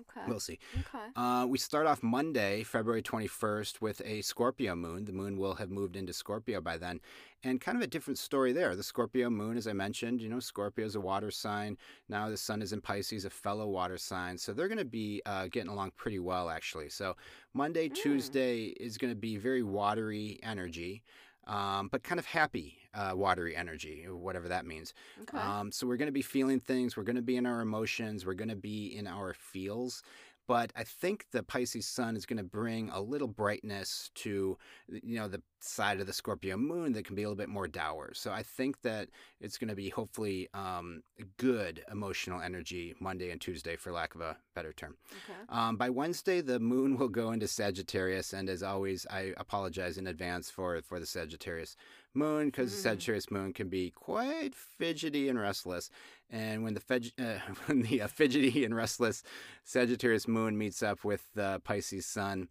okay. 0.00 0.26
we'll 0.28 0.40
see. 0.40 0.58
Okay. 0.74 1.04
Uh, 1.16 1.46
we 1.48 1.58
start 1.58 1.86
off 1.86 2.02
Monday, 2.02 2.62
February 2.62 3.02
21st, 3.02 3.80
with 3.80 4.00
a 4.04 4.22
Scorpio 4.22 4.74
moon. 4.74 5.04
The 5.04 5.12
moon 5.12 5.36
will 5.36 5.54
have 5.54 5.70
moved 5.70 5.96
into 5.96 6.12
Scorpio 6.12 6.60
by 6.60 6.78
then. 6.78 7.00
And 7.42 7.60
kind 7.60 7.76
of 7.76 7.82
a 7.82 7.86
different 7.86 8.18
story 8.18 8.52
there. 8.52 8.74
The 8.74 8.82
Scorpio 8.82 9.28
moon, 9.28 9.56
as 9.56 9.66
I 9.66 9.72
mentioned, 9.74 10.22
you 10.22 10.28
know, 10.28 10.40
Scorpio 10.40 10.86
is 10.86 10.94
a 10.94 11.00
water 11.00 11.30
sign. 11.30 11.76
Now 12.08 12.28
the 12.28 12.36
sun 12.36 12.62
is 12.62 12.72
in 12.72 12.80
Pisces, 12.80 13.24
a 13.24 13.30
fellow 13.30 13.66
water 13.66 13.98
sign. 13.98 14.38
So 14.38 14.52
they're 14.52 14.68
going 14.68 14.78
to 14.78 14.84
be 14.84 15.20
uh, 15.26 15.48
getting 15.48 15.70
along 15.70 15.92
pretty 15.96 16.18
well, 16.18 16.48
actually. 16.48 16.88
So 16.88 17.16
Monday, 17.52 17.88
mm. 17.88 17.94
Tuesday 17.94 18.64
is 18.64 18.96
going 18.96 19.12
to 19.12 19.18
be 19.18 19.36
very 19.36 19.62
watery 19.62 20.40
energy 20.42 21.02
um, 21.46 21.88
but 21.88 22.02
kind 22.02 22.18
of 22.18 22.26
happy, 22.26 22.78
uh, 22.94 23.12
watery 23.14 23.54
energy, 23.56 24.06
whatever 24.08 24.48
that 24.48 24.66
means. 24.66 24.94
Okay. 25.22 25.38
Um, 25.38 25.70
so 25.72 25.86
we're 25.86 25.96
going 25.96 26.06
to 26.06 26.12
be 26.12 26.22
feeling 26.22 26.60
things. 26.60 26.96
We're 26.96 27.02
going 27.02 27.16
to 27.16 27.22
be 27.22 27.36
in 27.36 27.46
our 27.46 27.60
emotions. 27.60 28.24
We're 28.24 28.34
going 28.34 28.48
to 28.50 28.56
be 28.56 28.96
in 28.96 29.06
our 29.06 29.34
feels. 29.34 30.02
But 30.46 30.72
I 30.76 30.84
think 30.84 31.26
the 31.32 31.42
Pisces 31.42 31.86
sun 31.86 32.16
is 32.16 32.26
going 32.26 32.36
to 32.38 32.44
bring 32.44 32.90
a 32.90 33.00
little 33.00 33.28
brightness 33.28 34.10
to, 34.16 34.58
you 34.88 35.18
know, 35.18 35.28
the 35.28 35.42
side 35.60 36.00
of 36.00 36.06
the 36.06 36.12
Scorpio 36.12 36.56
moon 36.56 36.92
that 36.92 37.06
can 37.06 37.16
be 37.16 37.22
a 37.22 37.26
little 37.26 37.36
bit 37.36 37.48
more 37.48 37.66
dour. 37.66 38.10
So 38.12 38.30
I 38.30 38.42
think 38.42 38.82
that 38.82 39.08
it's 39.40 39.56
going 39.56 39.68
to 39.68 39.74
be 39.74 39.88
hopefully 39.88 40.48
um, 40.52 41.02
good 41.38 41.82
emotional 41.90 42.40
energy 42.40 42.94
Monday 43.00 43.30
and 43.30 43.40
Tuesday, 43.40 43.76
for 43.76 43.90
lack 43.90 44.14
of 44.14 44.20
a 44.20 44.36
better 44.54 44.72
term. 44.72 44.96
Okay. 45.10 45.38
Um, 45.48 45.76
by 45.76 45.88
Wednesday, 45.88 46.40
the 46.40 46.60
moon 46.60 46.96
will 46.98 47.08
go 47.08 47.32
into 47.32 47.48
Sagittarius, 47.48 48.32
and 48.32 48.48
as 48.48 48.62
always, 48.62 49.06
I 49.10 49.32
apologize 49.36 49.98
in 49.98 50.06
advance 50.06 50.50
for 50.50 50.80
for 50.82 51.00
the 51.00 51.06
Sagittarius 51.06 51.76
moon 52.14 52.46
because 52.46 52.70
mm. 52.70 52.74
the 52.74 52.82
Sagittarius 52.82 53.30
moon 53.30 53.52
can 53.52 53.68
be 53.68 53.90
quite 53.90 54.54
fidgety 54.54 55.28
and 55.28 55.38
restless. 55.38 55.90
And 56.30 56.62
when 56.62 56.74
the 56.74 56.80
feg- 56.80 57.12
uh, 57.18 57.40
when 57.66 57.82
the 57.82 58.02
uh, 58.02 58.06
fidgety 58.08 58.64
and 58.64 58.74
restless 58.74 59.22
Sagittarius 59.64 60.28
moon 60.28 60.56
meets 60.56 60.82
up 60.82 61.04
with 61.04 61.26
the 61.34 61.60
Pisces 61.64 62.06
sun, 62.06 62.48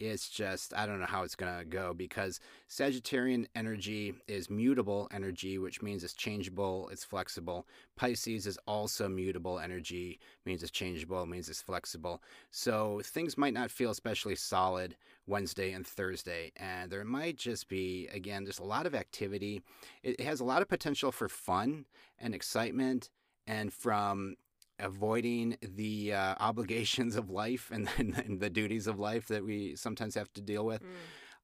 it's 0.00 0.28
just 0.28 0.72
I 0.74 0.86
don't 0.86 1.00
know 1.00 1.06
how 1.06 1.22
it's 1.22 1.34
gonna 1.34 1.64
go 1.64 1.92
because 1.92 2.40
Sagittarian 2.68 3.46
energy 3.54 4.14
is 4.26 4.48
mutable 4.48 5.08
energy, 5.12 5.58
which 5.58 5.82
means 5.82 6.04
it's 6.04 6.14
changeable, 6.14 6.88
it's 6.90 7.04
flexible. 7.04 7.66
Pisces 7.96 8.46
is 8.46 8.58
also 8.66 9.08
mutable 9.08 9.58
energy, 9.58 10.20
means 10.44 10.62
it's 10.62 10.70
changeable, 10.70 11.26
means 11.26 11.48
it's 11.48 11.62
flexible. 11.62 12.22
So 12.50 13.00
things 13.04 13.36
might 13.36 13.54
not 13.54 13.70
feel 13.70 13.90
especially 13.90 14.36
solid 14.36 14.96
Wednesday 15.26 15.72
and 15.72 15.86
Thursday, 15.86 16.52
and 16.56 16.90
there 16.90 17.04
might 17.04 17.36
just 17.36 17.68
be 17.68 18.08
again 18.12 18.46
just 18.46 18.60
a 18.60 18.64
lot 18.64 18.86
of 18.86 18.94
activity. 18.94 19.62
It 20.02 20.20
has 20.20 20.40
a 20.40 20.44
lot 20.44 20.62
of 20.62 20.68
potential 20.68 21.10
for 21.10 21.28
fun 21.28 21.86
and 22.18 22.34
excitement 22.34 23.10
and 23.46 23.72
from 23.72 24.36
avoiding 24.78 25.56
the 25.62 26.12
uh, 26.12 26.34
obligations 26.40 27.16
of 27.16 27.30
life 27.30 27.70
and, 27.72 27.88
and, 27.98 28.40
the 28.40 28.50
duties 28.50 28.86
of 28.86 28.98
life 28.98 29.28
that 29.28 29.44
we 29.44 29.74
sometimes 29.76 30.14
have 30.14 30.32
to 30.34 30.40
deal 30.40 30.64
with. 30.64 30.82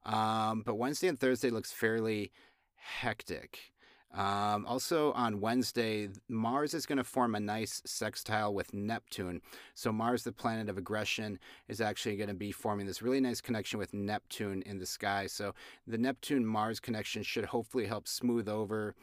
Mm. 0.07 0.13
Um, 0.13 0.63
but 0.65 0.77
Wednesday 0.77 1.09
and 1.09 1.19
Thursday 1.19 1.51
looks 1.51 1.73
fairly 1.73 2.31
hectic. 2.77 3.73
Um, 4.15 4.65
also 4.67 5.13
on 5.13 5.41
Wednesday, 5.41 6.09
Mars 6.29 6.73
is 6.73 6.87
going 6.87 6.99
to 6.99 7.05
form 7.05 7.35
a 7.35 7.41
nice 7.41 7.83
sextile 7.85 8.55
with 8.55 8.73
Neptune. 8.73 9.41
So 9.75 9.91
Mars, 9.91 10.23
the 10.23 10.31
planet 10.31 10.69
of 10.69 10.79
aggression, 10.79 11.41
is 11.67 11.81
actually 11.81 12.17
going 12.17 12.29
to 12.29 12.35
be 12.35 12.53
forming 12.53 12.87
this 12.87 13.03
really 13.03 13.21
nice 13.21 13.41
connection 13.41 13.79
with 13.79 13.93
Neptune 13.93 14.63
in 14.67 14.79
the 14.79 14.87
sky. 14.87 15.27
So 15.27 15.55
the 15.87 15.99
Neptune 15.99 16.47
Mars 16.47 16.79
connection 16.79 17.25
should 17.25 17.47
hopefully 17.47 17.87
help 17.87 18.07
smooth 18.07 18.49
over 18.49 18.95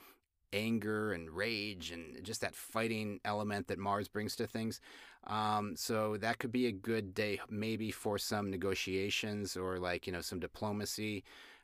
anger 0.54 1.14
and 1.14 1.30
rage 1.30 1.92
and 1.92 2.24
just 2.24 2.42
that 2.42 2.56
fighting 2.56 3.20
element 3.26 3.68
that 3.68 3.80
Mars 3.80 4.08
brings 4.08 4.36
to 4.38 4.48
things. 4.48 4.80
Um, 5.28 5.76
so 5.76 6.18
that 6.18 6.40
could 6.40 6.52
be 6.52 6.68
a 6.68 6.72
good 6.72 7.14
day, 7.14 7.40
maybe 7.50 7.92
for 7.92 8.18
some 8.18 8.50
negotiations 8.50 9.56
or 9.56 9.78
like, 9.78 10.08
you 10.08 10.14
know, 10.14 10.22
some 10.22 10.40
diplomacy. 10.40 11.24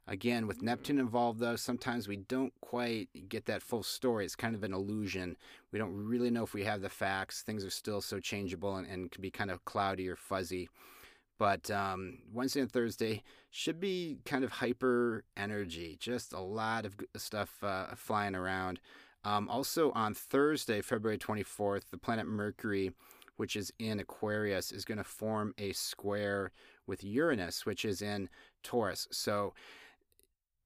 Again, 0.10 0.48
with 0.48 0.62
Neptune 0.62 1.00
involved, 1.00 1.40
though, 1.40 1.58
sometimes 1.58 2.08
we 2.08 2.16
don't 2.16 2.54
quite 2.62 3.10
get 3.28 3.46
that 3.48 3.62
full 3.62 3.84
story. 3.84 4.24
It's 4.24 4.38
kind 4.38 4.56
of 4.56 4.64
an 4.64 4.74
illusion. 4.74 5.36
We 5.74 5.80
don't 5.80 5.94
really 5.94 6.30
know 6.30 6.44
if 6.44 6.54
we 6.54 6.64
have 6.64 6.82
the 6.82 6.90
facts. 6.90 7.42
Things 7.42 7.66
are 7.66 7.70
still 7.70 8.00
so 8.00 8.22
changeable 8.22 8.78
and, 8.78 8.88
and 8.88 9.12
can 9.12 9.22
be 9.22 9.32
kind 9.32 9.52
of 9.52 9.66
cloudy 9.66 10.08
or 10.08 10.16
fuzzy. 10.16 10.70
But 11.38 11.70
um, 11.70 12.20
Wednesday 12.34 12.62
and 12.62 12.72
Thursday 12.72 13.24
should 13.52 13.80
be 13.80 14.20
kind 14.26 14.44
of 14.44 14.52
hyper 14.54 15.24
energy, 15.36 15.98
just 16.00 16.34
a 16.34 16.40
lot 16.40 16.86
of 16.86 16.96
stuff 17.16 17.58
uh, 17.64 17.88
flying 17.96 18.36
around. 18.36 18.80
Um, 19.24 19.50
also 19.50 19.92
on 19.92 20.14
Thursday, 20.14 20.82
February 20.82 21.18
24th, 21.18 21.90
the 21.92 21.98
planet 21.98 22.28
Mercury, 22.28 22.92
which 23.36 23.56
is 23.56 23.72
in 23.78 24.00
Aquarius, 24.00 24.72
is 24.72 24.86
going 24.86 24.98
to 24.98 25.04
form 25.04 25.54
a 25.58 25.74
square 25.74 26.52
with 26.88 27.04
Uranus, 27.04 27.66
which 27.66 27.86
is 27.86 28.02
in 28.02 28.30
Taurus. 28.64 29.08
So 29.12 29.54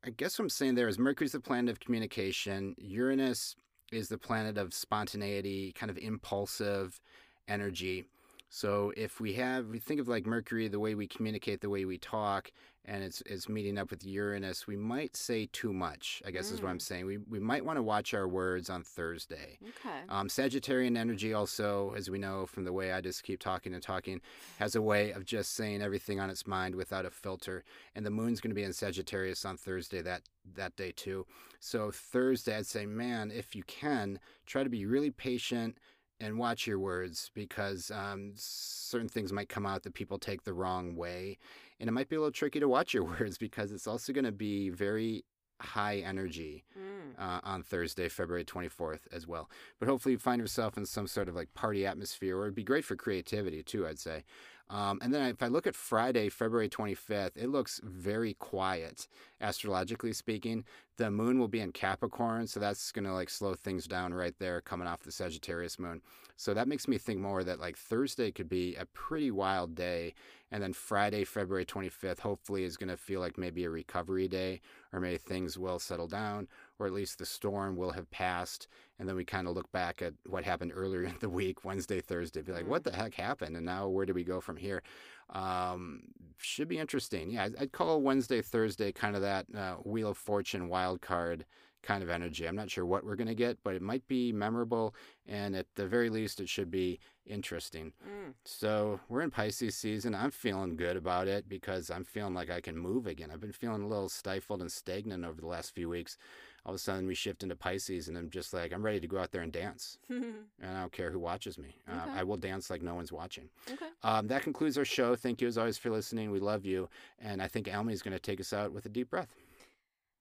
I 0.06 0.10
guess 0.12 0.38
what 0.38 0.44
I'm 0.44 0.50
saying 0.50 0.76
there 0.76 0.88
is 0.88 1.00
Mercury's 1.00 1.34
the 1.34 1.40
planet 1.40 1.72
of 1.72 1.80
communication, 1.80 2.76
Uranus 2.78 3.56
is 3.92 4.10
the 4.10 4.18
planet 4.18 4.58
of 4.58 4.74
spontaneity, 4.74 5.74
kind 5.74 5.90
of 5.90 5.98
impulsive 5.98 7.02
energy. 7.48 8.06
So 8.54 8.92
if 8.98 9.22
we 9.22 9.32
have, 9.36 9.68
we 9.68 9.80
think 9.80 10.02
of 10.02 10.10
like 10.10 10.26
Mercury, 10.26 10.68
the 10.68 10.80
way 10.80 10.94
we 10.94 11.08
communicate, 11.08 11.62
the 11.62 11.70
way 11.70 11.86
we 11.86 11.98
talk, 11.98 12.52
and 12.84 13.02
it's 13.02 13.24
it's 13.26 13.48
meeting 13.48 13.78
up 13.78 13.92
with 13.92 14.06
Uranus, 14.06 14.68
we 14.68 14.76
might 14.76 15.16
say 15.16 15.48
too 15.54 15.72
much. 15.72 16.22
I 16.26 16.32
guess 16.32 16.50
mm. 16.50 16.56
is 16.56 16.62
what 16.62 16.70
I'm 16.70 16.78
mm. 16.78 16.82
saying. 16.82 17.06
We 17.06 17.18
we 17.18 17.40
might 17.40 17.64
want 17.64 17.78
to 17.78 17.84
watch 17.84 18.14
our 18.14 18.28
words 18.28 18.70
on 18.70 18.84
Thursday. 18.84 19.58
Okay. 19.64 20.00
Um, 20.10 20.28
Sagittarian 20.28 20.98
energy 20.98 21.34
also, 21.34 21.94
as 21.96 22.10
we 22.10 22.20
know 22.20 22.46
from 22.46 22.66
the 22.66 22.74
way 22.74 22.92
I 22.92 23.00
just 23.00 23.24
keep 23.24 23.40
talking 23.40 23.74
and 23.74 23.82
talking, 23.82 24.20
has 24.60 24.76
a 24.76 24.82
way 24.82 25.12
of 25.12 25.24
just 25.24 25.54
saying 25.54 25.82
everything 25.82 26.20
on 26.20 26.30
its 26.30 26.46
mind 26.46 26.76
without 26.76 27.06
a 27.06 27.10
filter. 27.10 27.64
And 27.96 28.06
the 28.06 28.12
moon's 28.12 28.42
going 28.42 28.52
to 28.52 28.56
be 28.56 28.64
in 28.64 28.74
Sagittarius 28.74 29.46
on 29.46 29.56
Thursday 29.56 30.02
that 30.02 30.24
that 30.56 30.76
day 30.76 30.92
too. 30.92 31.26
So 31.62 31.90
Thursday, 31.90 32.58
I'd 32.58 32.68
say, 32.68 32.86
man, 32.86 33.32
if 33.32 33.56
you 33.56 33.64
can, 33.64 34.20
try 34.46 34.66
to 34.66 34.70
be 34.70 34.86
really 34.86 35.12
patient 35.12 35.78
and 36.22 36.38
watch 36.38 36.68
your 36.68 36.80
words 36.80 37.32
because 37.34 37.92
um, 37.92 38.34
certain 38.36 39.10
things 39.10 39.34
might 39.34 39.50
come 39.50 39.66
out 39.66 39.84
that 39.84 39.94
people 39.94 40.20
take 40.20 40.44
the 40.44 40.54
wrong 40.54 40.96
way. 40.96 41.38
And 41.80 41.90
it 41.90 41.92
might 41.92 42.10
be 42.10 42.16
a 42.16 42.20
little 42.20 42.32
tricky 42.32 42.60
to 42.60 42.70
watch 42.70 42.94
your 42.94 43.04
words 43.20 43.38
because 43.38 43.72
it's 43.72 43.88
also 43.88 44.14
going 44.14 44.26
to 44.26 44.32
be 44.32 44.70
very 44.70 45.26
high 45.60 45.98
energy 45.98 46.64
mm. 46.78 47.20
uh, 47.20 47.40
on 47.44 47.64
Thursday, 47.64 48.10
February 48.10 48.46
24th 48.46 49.02
as 49.12 49.28
well. 49.28 49.50
But 49.80 49.90
hopefully 49.90 50.14
you 50.14 50.20
find 50.20 50.40
yourself 50.40 50.78
in 50.78 50.86
some 50.86 51.08
sort 51.08 51.28
of 51.28 51.36
like 51.36 51.54
party 51.54 51.86
atmosphere, 51.86 52.38
or 52.38 52.44
it'd 52.44 52.56
be 52.56 52.64
great 52.64 52.86
for 52.86 52.96
creativity 52.96 53.64
too, 53.64 53.88
I'd 53.88 54.00
say. 54.00 54.24
Um, 54.72 55.00
and 55.02 55.14
then 55.14 55.28
if 55.28 55.44
I 55.44 55.48
look 55.48 55.68
at 55.68 55.76
Friday, 55.76 56.30
February 56.30 56.70
25th, 56.70 57.36
it 57.36 57.50
looks 57.50 57.82
very 57.84 58.36
quiet, 58.36 59.08
astrologically 59.42 60.14
speaking. 60.14 60.64
The 60.96 61.12
moon 61.12 61.40
will 61.40 61.50
be 61.50 61.60
in 61.60 61.74
Capricorn, 61.74 62.48
so 62.48 62.62
that's 62.62 62.92
going 62.94 63.04
to 63.04 63.14
like 63.14 63.30
slow 63.30 63.54
things 63.54 63.86
down 63.86 64.14
right 64.14 64.34
there 64.40 64.62
coming 64.62 64.88
off 64.88 65.02
the 65.02 65.12
Sagittarius 65.12 65.78
moon. 65.78 66.02
So 66.38 66.54
that 66.54 66.70
makes 66.70 66.88
me 66.88 66.98
think 66.98 67.20
more 67.20 67.44
that 67.44 67.60
like 67.60 67.78
Thursday 67.78 68.32
could 68.32 68.48
be 68.48 68.76
a 68.76 68.86
pretty 68.86 69.30
wild 69.30 69.76
day. 69.76 70.14
And 70.52 70.62
then 70.62 70.74
Friday, 70.74 71.24
February 71.24 71.66
25th, 71.66 72.20
hopefully 72.20 72.64
is 72.64 72.76
going 72.76 72.90
to 72.90 72.98
feel 72.98 73.22
like 73.22 73.38
maybe 73.38 73.64
a 73.64 73.70
recovery 73.70 74.28
day, 74.28 74.62
or 74.92 75.00
maybe 75.00 75.18
things 75.18 75.58
will 75.58 75.80
settle 75.80 76.08
down, 76.08 76.48
or 76.78 76.88
at 76.88 76.94
least 76.94 77.18
the 77.18 77.26
storm 77.26 77.78
will 77.78 77.92
have 77.92 78.12
passed. 78.12 78.68
And 79.00 79.08
then 79.08 79.16
we 79.16 79.24
kind 79.24 79.48
of 79.48 79.56
look 79.56 79.72
back 79.72 80.02
at 80.02 80.14
what 80.26 80.44
happened 80.44 80.74
earlier 80.76 81.04
in 81.04 81.16
the 81.22 81.30
week, 81.30 81.64
Wednesday, 81.64 82.02
Thursday, 82.02 82.42
be 82.42 82.52
like, 82.52 82.68
what 82.68 82.84
the 82.84 82.96
heck 82.96 83.14
happened? 83.14 83.56
And 83.56 83.66
now 83.66 83.88
where 83.88 84.06
do 84.06 84.14
we 84.14 84.24
go 84.24 84.42
from 84.42 84.58
here? 84.58 84.84
Um, 85.30 86.02
should 86.38 86.68
be 86.68 86.80
interesting. 86.80 87.32
Yeah, 87.32 87.48
I'd 87.58 87.72
call 87.72 88.02
Wednesday, 88.02 88.42
Thursday 88.42 88.92
kind 88.92 89.16
of 89.16 89.22
that 89.22 89.46
uh, 89.56 89.76
Wheel 89.84 90.10
of 90.10 90.18
Fortune 90.18 90.68
wild 90.68 91.02
card 91.02 91.46
kind 91.84 92.04
of 92.04 92.10
energy. 92.10 92.48
I'm 92.48 92.56
not 92.56 92.70
sure 92.70 92.86
what 92.86 93.04
we're 93.04 93.16
going 93.16 93.28
to 93.28 93.36
get, 93.36 93.58
but 93.64 93.76
it 93.76 93.82
might 93.82 94.08
be 94.08 94.32
memorable, 94.32 94.96
and 95.28 95.56
at 95.56 95.68
the 95.76 95.88
very 95.88 96.10
least, 96.10 96.40
it 96.40 96.50
should 96.50 96.72
be 96.72 97.00
interesting. 97.26 97.94
Mm. 98.08 98.34
So 98.46 99.00
we're 99.10 99.22
in 99.22 99.32
Pisces 99.32 99.76
season. 99.76 100.16
I'm 100.16 100.32
feeling 100.32 100.76
good 100.76 100.98
about 100.98 101.28
it 101.28 101.48
because 101.48 101.90
I'm 101.90 102.04
feeling 102.04 102.34
like 102.34 102.50
I 102.50 102.62
can 102.62 102.78
move 102.78 103.08
again. 103.08 103.30
I've 103.32 103.42
been 103.42 103.52
feeling 103.52 103.84
a 103.84 103.88
little 103.88 104.10
stifled 104.10 104.62
and 104.62 104.72
stagnant 104.72 105.26
over 105.26 105.40
the 105.40 105.48
last 105.48 105.74
few 105.74 105.90
weeks. 105.90 106.18
All 106.64 106.74
of 106.74 106.76
a 106.76 106.80
sudden, 106.80 107.08
we 107.08 107.16
shift 107.16 107.42
into 107.42 107.56
Pisces, 107.56 108.08
and 108.08 108.16
I'm 108.16 108.30
just 108.30 108.54
like, 108.54 108.72
I'm 108.72 108.84
ready 108.84 109.00
to 109.00 109.08
go 109.08 109.18
out 109.18 109.32
there 109.32 109.42
and 109.42 109.52
dance. 109.52 109.98
and 110.10 110.46
I 110.64 110.82
don't 110.82 110.92
care 110.92 111.10
who 111.10 111.20
watches 111.20 111.58
me. 111.58 111.76
Uh, 111.90 112.12
I 112.14 112.24
will 112.24 112.38
dance 112.38 112.70
like 112.70 112.84
no 112.84 112.94
one's 112.94 113.12
watching. 113.12 113.50
okay. 113.72 113.88
Um, 114.04 114.28
that 114.28 114.44
concludes 114.44 114.78
our 114.78 114.86
show. 114.86 115.16
Thank 115.16 115.42
you 115.42 115.48
as 115.48 115.58
always 115.58 115.80
for 115.80 115.90
listening. 115.90 116.30
We 116.30 116.40
love 116.40 116.64
you. 116.64 116.88
And 117.18 117.42
I 117.42 117.48
think 117.48 117.68
Almy 117.68 117.94
is 117.94 118.04
going 118.04 118.14
to 118.14 118.20
take 118.20 118.40
us 118.40 118.54
out 118.54 118.74
with 118.74 118.86
a 118.86 118.90
deep 118.90 119.10
breath. 119.10 119.34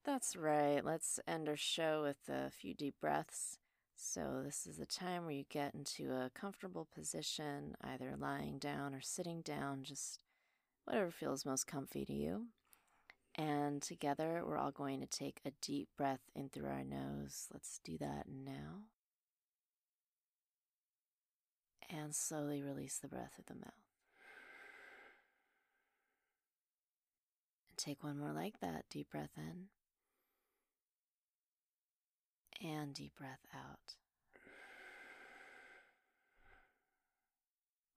That's 0.05 0.35
right. 0.35 0.85
Let's 0.85 1.21
end 1.29 1.49
our 1.49 1.57
show 1.57 2.03
with 2.03 2.35
a 2.35 2.51
few 2.51 2.75
deep 2.75 2.95
breaths. 3.01 3.59
So, 3.97 4.41
this 4.43 4.67
is 4.67 4.79
the 4.79 4.87
time 4.87 5.25
where 5.25 5.35
you 5.35 5.45
get 5.51 5.75
into 5.75 6.11
a 6.13 6.31
comfortable 6.35 6.89
position, 6.95 7.75
either 7.83 8.15
lying 8.19 8.59
down 8.59 8.95
or 8.95 9.03
sitting 9.03 9.43
down, 9.43 9.83
just 9.83 10.21
whatever 10.85 11.11
feels 11.11 11.45
most 11.45 11.67
comfy 11.67 12.07
to 12.07 12.13
you. 12.15 12.47
And 13.35 13.83
together, 13.83 14.43
we're 14.45 14.57
all 14.57 14.71
going 14.71 15.01
to 15.01 15.07
take 15.07 15.41
a 15.45 15.53
deep 15.61 15.89
breath 15.99 16.31
in 16.35 16.49
through 16.49 16.69
our 16.69 16.83
nose. 16.83 17.49
Let's 17.53 17.79
do 17.85 17.99
that 17.99 18.25
now. 18.27 18.85
And 21.91 22.15
slowly 22.15 22.63
release 22.63 22.99
the 22.99 23.09
breath 23.09 23.33
through 23.37 23.45
the 23.49 23.55
mouth. 23.55 23.75
And 27.69 27.77
take 27.77 28.03
one 28.03 28.19
more 28.19 28.33
like 28.33 28.61
that. 28.61 28.87
Deep 28.91 29.11
breath 29.11 29.37
in. 29.37 29.67
And 32.63 32.93
deep 32.93 33.17
breath 33.17 33.47
out. 33.55 33.95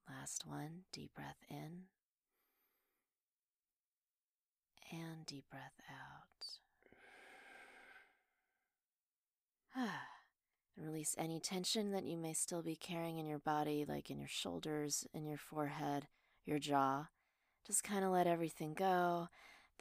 Last 0.10 0.46
one. 0.46 0.84
Deep 0.94 1.14
breath 1.14 1.44
in. 1.50 1.88
And 4.92 5.26
deep 5.26 5.46
breath 5.50 5.82
out. 5.90 6.46
and 10.78 10.86
release 10.86 11.16
any 11.18 11.40
tension 11.40 11.92
that 11.92 12.06
you 12.06 12.18
may 12.18 12.34
still 12.34 12.62
be 12.62 12.76
carrying 12.76 13.18
in 13.18 13.26
your 13.26 13.40
body, 13.40 13.86
like 13.88 14.10
in 14.10 14.18
your 14.18 14.28
shoulders, 14.30 15.06
in 15.14 15.26
your 15.26 15.38
forehead, 15.38 16.08
your 16.46 16.60
jaw. 16.60 17.08
Just 17.66 17.84
kind 17.84 18.06
of 18.06 18.12
let 18.12 18.28
everything 18.28 18.74
go. 18.74 19.28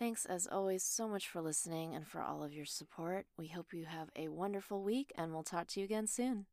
Thanks 0.03 0.25
as 0.25 0.49
always 0.51 0.83
so 0.83 1.07
much 1.07 1.29
for 1.29 1.41
listening 1.41 1.95
and 1.95 2.05
for 2.05 2.21
all 2.21 2.43
of 2.43 2.53
your 2.53 2.65
support. 2.65 3.27
We 3.39 3.47
hope 3.47 3.73
you 3.73 3.85
have 3.85 4.11
a 4.17 4.27
wonderful 4.27 4.83
week 4.83 5.13
and 5.17 5.33
we'll 5.33 5.45
talk 5.45 5.69
to 5.69 5.81
you 5.81 5.85
again 5.85 6.09
soon. 6.09 6.47